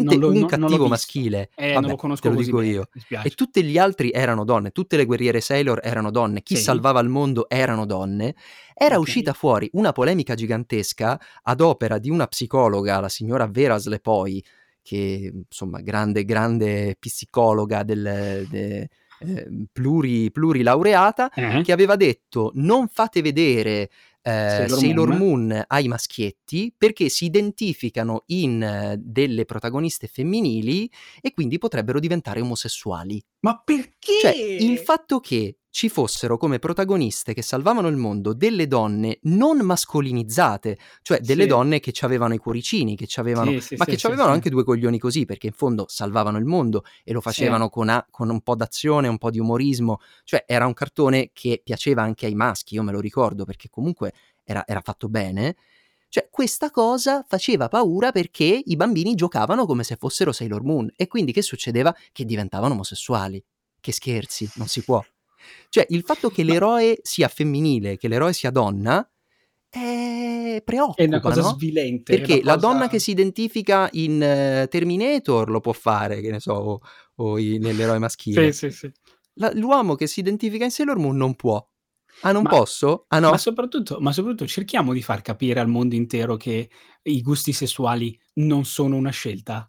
[0.02, 1.50] ma eventualmente lo un cattivo maschile.
[1.54, 2.88] Eh, non lo Vabbè, te conosco lo dico bene, io.
[3.20, 6.56] E tutti gli altri erano donne, tutte le guerriere Sailor erano donne, chi Sì.
[6.56, 8.34] salvava il mondo erano donne.
[8.74, 9.20] Era Okay.
[9.20, 14.44] uscita fuori una polemica gigantesca ad opera di una psicologa, la signora Veras Lepoi,
[14.82, 18.88] che insomma grande grande psicologa del de
[19.18, 21.62] ehm, pluri plurilaureata, Eh?
[21.62, 23.90] che aveva detto: "Non fate vedere,
[24.22, 25.18] ehm, Sailor Sailor Moon?
[25.18, 30.90] Moon ai maschietti perché si identificano in delle protagoniste femminili
[31.20, 33.22] e quindi potrebbero diventare omosessuali".
[33.40, 34.82] Ma Cioè, il perché?
[34.84, 41.20] fatto che ci fossero come protagoniste che salvavano il mondo delle donne non mascolinizzate, cioè
[41.20, 41.48] delle Sì.
[41.48, 44.06] donne che c'avevano i cuoricini, che c'avevano Sì, sì, ma che sì.
[44.06, 48.04] anche 2 coglioni così, perché in fondo salvavano il mondo e lo facevano con a
[48.10, 52.26] con un po' d'azione, un po' di umorismo, cioè era un cartone che piaceva anche
[52.26, 54.12] ai maschi, io me lo ricordo perché comunque
[54.44, 55.56] era era fatto bene.
[56.08, 61.06] Cioè questa cosa faceva paura perché i bambini giocavano come se fossero Sailor Moon e
[61.06, 61.94] quindi che succedeva?
[62.10, 63.42] Che diventavano omosessuali.
[63.80, 65.00] Che scherzi, non si può.
[65.68, 69.08] Cioè il fatto che Ma l'eroe sia femminile, che l'eroe sia donna,
[69.70, 70.62] eh,
[70.94, 74.20] È una preoccupa, cosa no, svilente, è perché la donna che si identifica in
[74.70, 76.80] Terminator lo può fare, che ne so, o
[77.16, 77.98] o i nell'eroe
[78.32, 78.52] Sì, maschile.
[78.52, 78.92] sì, sì.
[79.34, 81.64] La l'uomo che si identifica in Sailor Moon non può.
[82.20, 83.06] "Ah, non Ma posso?
[83.10, 86.70] Ah, ma no?" soprattutto ma soprattutto cerchiamo di far capire al mondo intero che
[87.02, 89.66] i gusti sessuali non sono una scelta.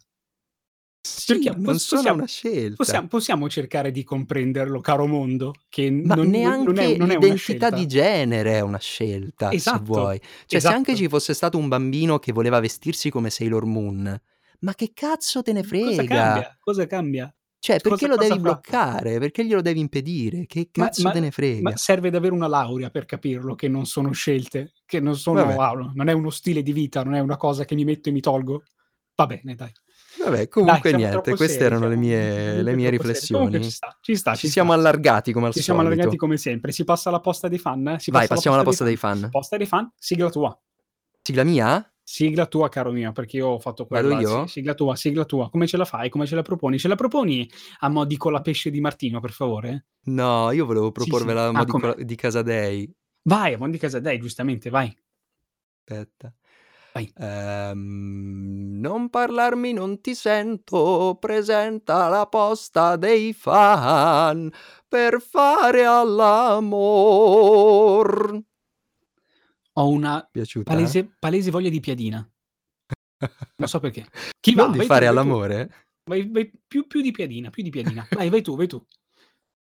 [1.04, 3.02] Sì, Cerchiam non pos sono possiam una scelta.
[3.02, 7.10] possiam possiamo cercare di comprenderlo, caro mondo, che Ma non non non è neanche non
[7.10, 10.20] è una l'identità di genere è una scelta, se Esatto, vuoi.
[10.46, 10.96] Cioè se anche esatto.
[10.96, 14.20] ci fosse stato un bambino che voleva vestirsi come Sailor Moon,
[14.60, 16.04] ma che cazzo te ne Mhmm, cosa frega?
[16.04, 16.56] cambia?
[16.60, 17.34] Cosa cambia?
[17.64, 18.40] Cioè perché Cosa lo devi fa?
[18.40, 19.20] bloccare?
[19.20, 20.46] Perché glielo devi impedire?
[20.46, 21.76] Che Ma cazzo ma te ne ma frega?
[21.76, 26.08] serve davvero una laurea per capirlo che non sono scelte, che non sono wow, non
[26.08, 28.62] è uno stile di vita, non è una cosa che mi metto e mi tolgo?
[29.14, 29.72] Va bene dai.
[30.24, 32.90] Vabbè, Dai, comunque siamo niente, queste seri, erano le mie le mie.
[32.90, 33.70] Comunque ci riflessioni.
[33.70, 36.24] sta, ci sta, Ci ci siamo allargati come al Ci siamo allargati solito.
[36.24, 36.72] come sempre.
[36.72, 37.96] Si passa alla posta dei fan?
[37.98, 39.18] Si Vai, passiamo alla posta dei fan?
[39.20, 39.30] fan.
[39.30, 40.58] Posta dei fan, sigla tua.
[41.22, 41.86] Sigla mia?
[42.04, 44.46] Sigla tua caro mio, perché io ho fatto quella sì, io?
[44.46, 45.48] sigla tua, sigla tua.
[45.50, 46.08] Come ce la fai?
[46.10, 46.78] Come ce la proponi?
[46.78, 47.48] Ce la proponi
[47.80, 49.86] a mo' di Colapesce di Martino, per favore?
[50.04, 51.08] No, io volevo Sì, sì.
[51.08, 52.92] proporvela a mo' Ah, di Casadei.
[53.22, 54.94] Vai, a mo' di Casadei, giustamente, vai.
[55.84, 56.32] Aspetta.
[56.94, 64.50] Ehm, non parlarmi, non ti sento, presenta la posta dei fan
[64.88, 66.82] per fare all'amor.
[69.74, 70.70] Ho una Piaciuta?
[70.70, 72.30] palese palese voglia di piadina.
[73.56, 74.06] Non so perché.
[74.40, 74.72] Chi Non va?
[74.72, 75.08] di Vai tu, fare tu.
[75.08, 75.70] all'amore?
[76.04, 78.06] Vai vai più più di piadina, più di piadina.
[78.12, 78.84] Vai, vai tu, vai tu.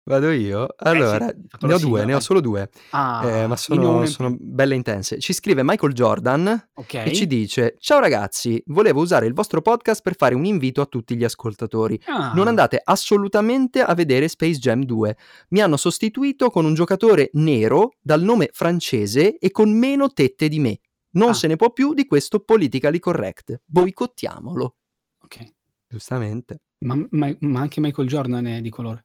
[0.07, 0.63] Vado io?
[0.69, 3.21] Eh sì, Allora, hai fatto ne ho 2, sigla, ne ho solo 2, ma Ah,
[3.21, 5.19] ne ho sono sono belle intense.
[5.19, 7.27] Ci scrive Michael Jordan e ci Okay.
[7.27, 11.23] dice: "Ciao ragazzi, volevo usare il vostro podcast per fare un invito a tutti gli
[11.23, 12.01] ascoltatori.
[12.07, 12.49] Non Ah.
[12.49, 15.15] andate assolutamente a vedere Space Jam 2.
[15.49, 20.59] Mi hanno sostituito con un giocatore nero dal nome francese e con meno tette di
[20.59, 20.79] me.
[21.11, 21.33] Non Ah.
[21.35, 23.61] se ne può più di questo politically correct.
[23.65, 24.75] Boicottiamolo."
[25.25, 25.53] Okay.
[25.87, 26.61] Giustamente.
[26.85, 29.03] Ma ma ma anche Michael Jordan è di colore?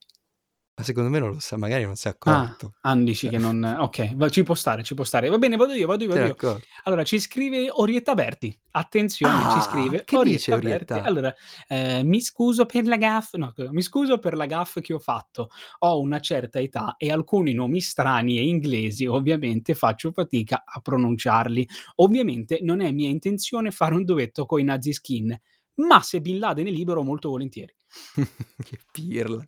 [0.78, 2.74] Ma secondo me non lo sa, magari non si è Ah, accorto.
[2.82, 5.28] ah dici Cioè che non okay, va ci può stare, ci può stare.
[5.30, 6.36] Va bene, vado io, vado io, vado io.
[6.84, 8.58] Allora ci scrive Orietta Berti.
[8.72, 9.60] Attenzione, ci Ah!
[9.60, 10.92] scrive Che dice Orietta Berti.
[10.92, 11.02] Orietta?
[11.02, 11.34] Allora,
[11.68, 15.48] ehm, mi scuso per la gaffe no, mi scuso per la gaffe che ho fatto.
[15.80, 21.66] Ho una certa età e alcuni nomi strani e inglesi ovviamente faccio fatica a pronunciarli.
[21.96, 25.34] Ovviamente non è mia intenzione fare un duetto coi Nazi Skin,
[25.76, 27.74] ma se Bin Laden è libero molto volentieri.
[28.64, 29.46] Che pirla.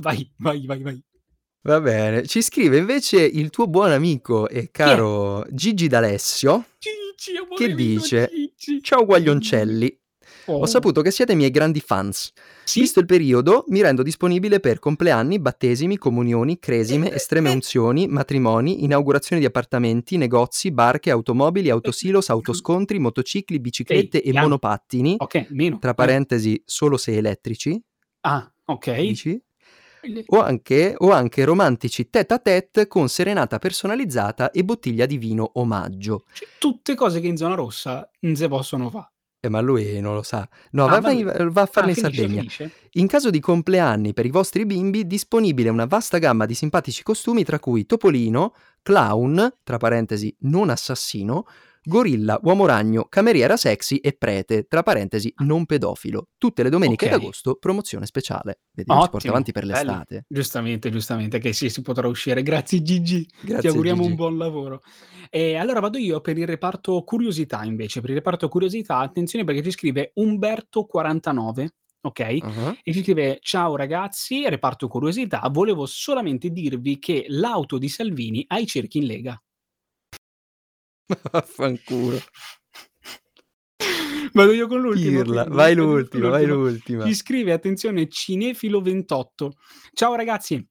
[0.00, 1.02] Vai, vai, vai, vai.
[1.62, 2.26] Va bene.
[2.26, 7.74] Ci scrive invece il tuo buon amico e caro Gigi D'Alessio Gigi, che amore mio,
[7.76, 8.82] dice: Gigi.
[8.82, 9.98] "Ciao guaglioncelli.
[10.46, 10.66] Ho Oh.
[10.66, 12.32] saputo che siete miei grandi fans.
[12.64, 12.80] Sì?
[12.80, 19.40] Visto il periodo, mi rendo disponibile per compleanni, battesimi, comunioni, cresime, estreme unzioni, matrimoni, inaugurazioni
[19.40, 24.42] di appartamenti, negozi, barche, automobili, autosilos, autoscontri, motocicli, biciclette Ehi, e Ian.
[24.44, 25.78] monopattini, Ok, meno.
[25.78, 25.94] tra Eh.
[25.94, 27.80] parentesi solo se elettrici,
[28.22, 29.00] Ah, ok.
[29.00, 29.40] dici?
[30.26, 35.50] O anche, o anche romantici tête à tête con serenata personalizzata e bottiglia di vino
[35.54, 36.24] omaggio.
[36.32, 39.08] Cioè, tutte cose che in zona rossa non si possono fare.
[39.44, 40.48] Eh, ma lui non lo sa.
[40.70, 42.38] No, Ah, va, va va a farlo Ah, in Sardegna.
[42.40, 42.70] finisce?
[42.92, 47.44] In caso di compleanni per i vostri bimbi, disponibile una vasta gamma di simpatici costumi
[47.44, 51.44] tra cui Topolino, Clown, tra parentesi non assassino,
[51.86, 56.28] Gorilla, Uomo Ragno, Cameriera Sexy e Prete, tra parentesi non pedofilo.
[56.38, 57.10] Tutte le domeniche Ok.
[57.10, 58.60] d'agosto, promozione speciale.
[58.72, 59.90] Vedi, ci porta Ottimo, avanti per bello.
[59.92, 60.24] l'estate.
[60.26, 62.42] Giustamente, giustamente, che sì, si potrà uscire.
[62.42, 64.10] Grazie Gigi, ti Grazie auguriamo Gigi.
[64.10, 64.80] un buon lavoro.
[65.30, 68.00] E allora vado io per il reparto curiosità invece.
[68.00, 71.66] Per il reparto curiosità, attenzione perché ci scrive Umberto49,
[72.02, 72.20] ok?
[72.40, 75.46] Ah, E ci scrive: Ciao ragazzi, reparto curiosità.
[75.52, 79.38] Volevo solamente dirvi che l'auto di Salvini ha i cerchi in lega.
[81.32, 82.18] Vaffanculo.
[84.32, 85.22] Vado io con l'ultimo.
[85.22, 85.42] Pirla.
[85.42, 86.70] quindi, Vai l'ultima, vai l'ultimo.
[86.70, 87.04] l'ultima.
[87.06, 89.50] Ci scrive, attenzione, Cinefilo28.
[89.92, 90.66] Ciao ragazzi,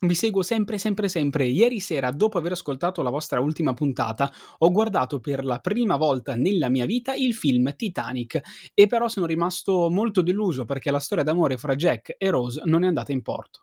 [0.00, 1.46] vi seguo sempre, sempre, sempre.
[1.46, 6.34] Ieri sera, dopo aver ascoltato la vostra ultima puntata, ho guardato per la prima volta
[6.34, 8.40] nella mia vita il film Titanic
[8.74, 12.84] e però sono rimasto molto deluso perché la storia d'amore fra Jack e Rose non
[12.84, 13.62] è andata in porto.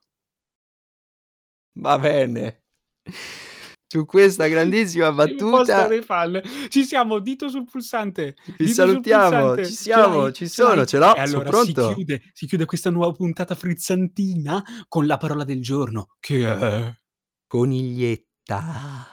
[1.75, 2.63] Va bene.
[3.93, 5.87] Su questa grandissima battuta.
[6.67, 8.35] Ci siamo, dito sul pulsante.
[8.57, 9.29] vi salutiamo.
[9.29, 9.65] pulsante.
[9.67, 11.15] Ci siamo, ci sono, ce l'ho.
[11.15, 11.93] E Sono allora si pronto.
[11.93, 16.91] chiude, si chiude questa nuova puntata frizzantina con la parola del giorno, che è...
[17.45, 19.12] Coniglietta.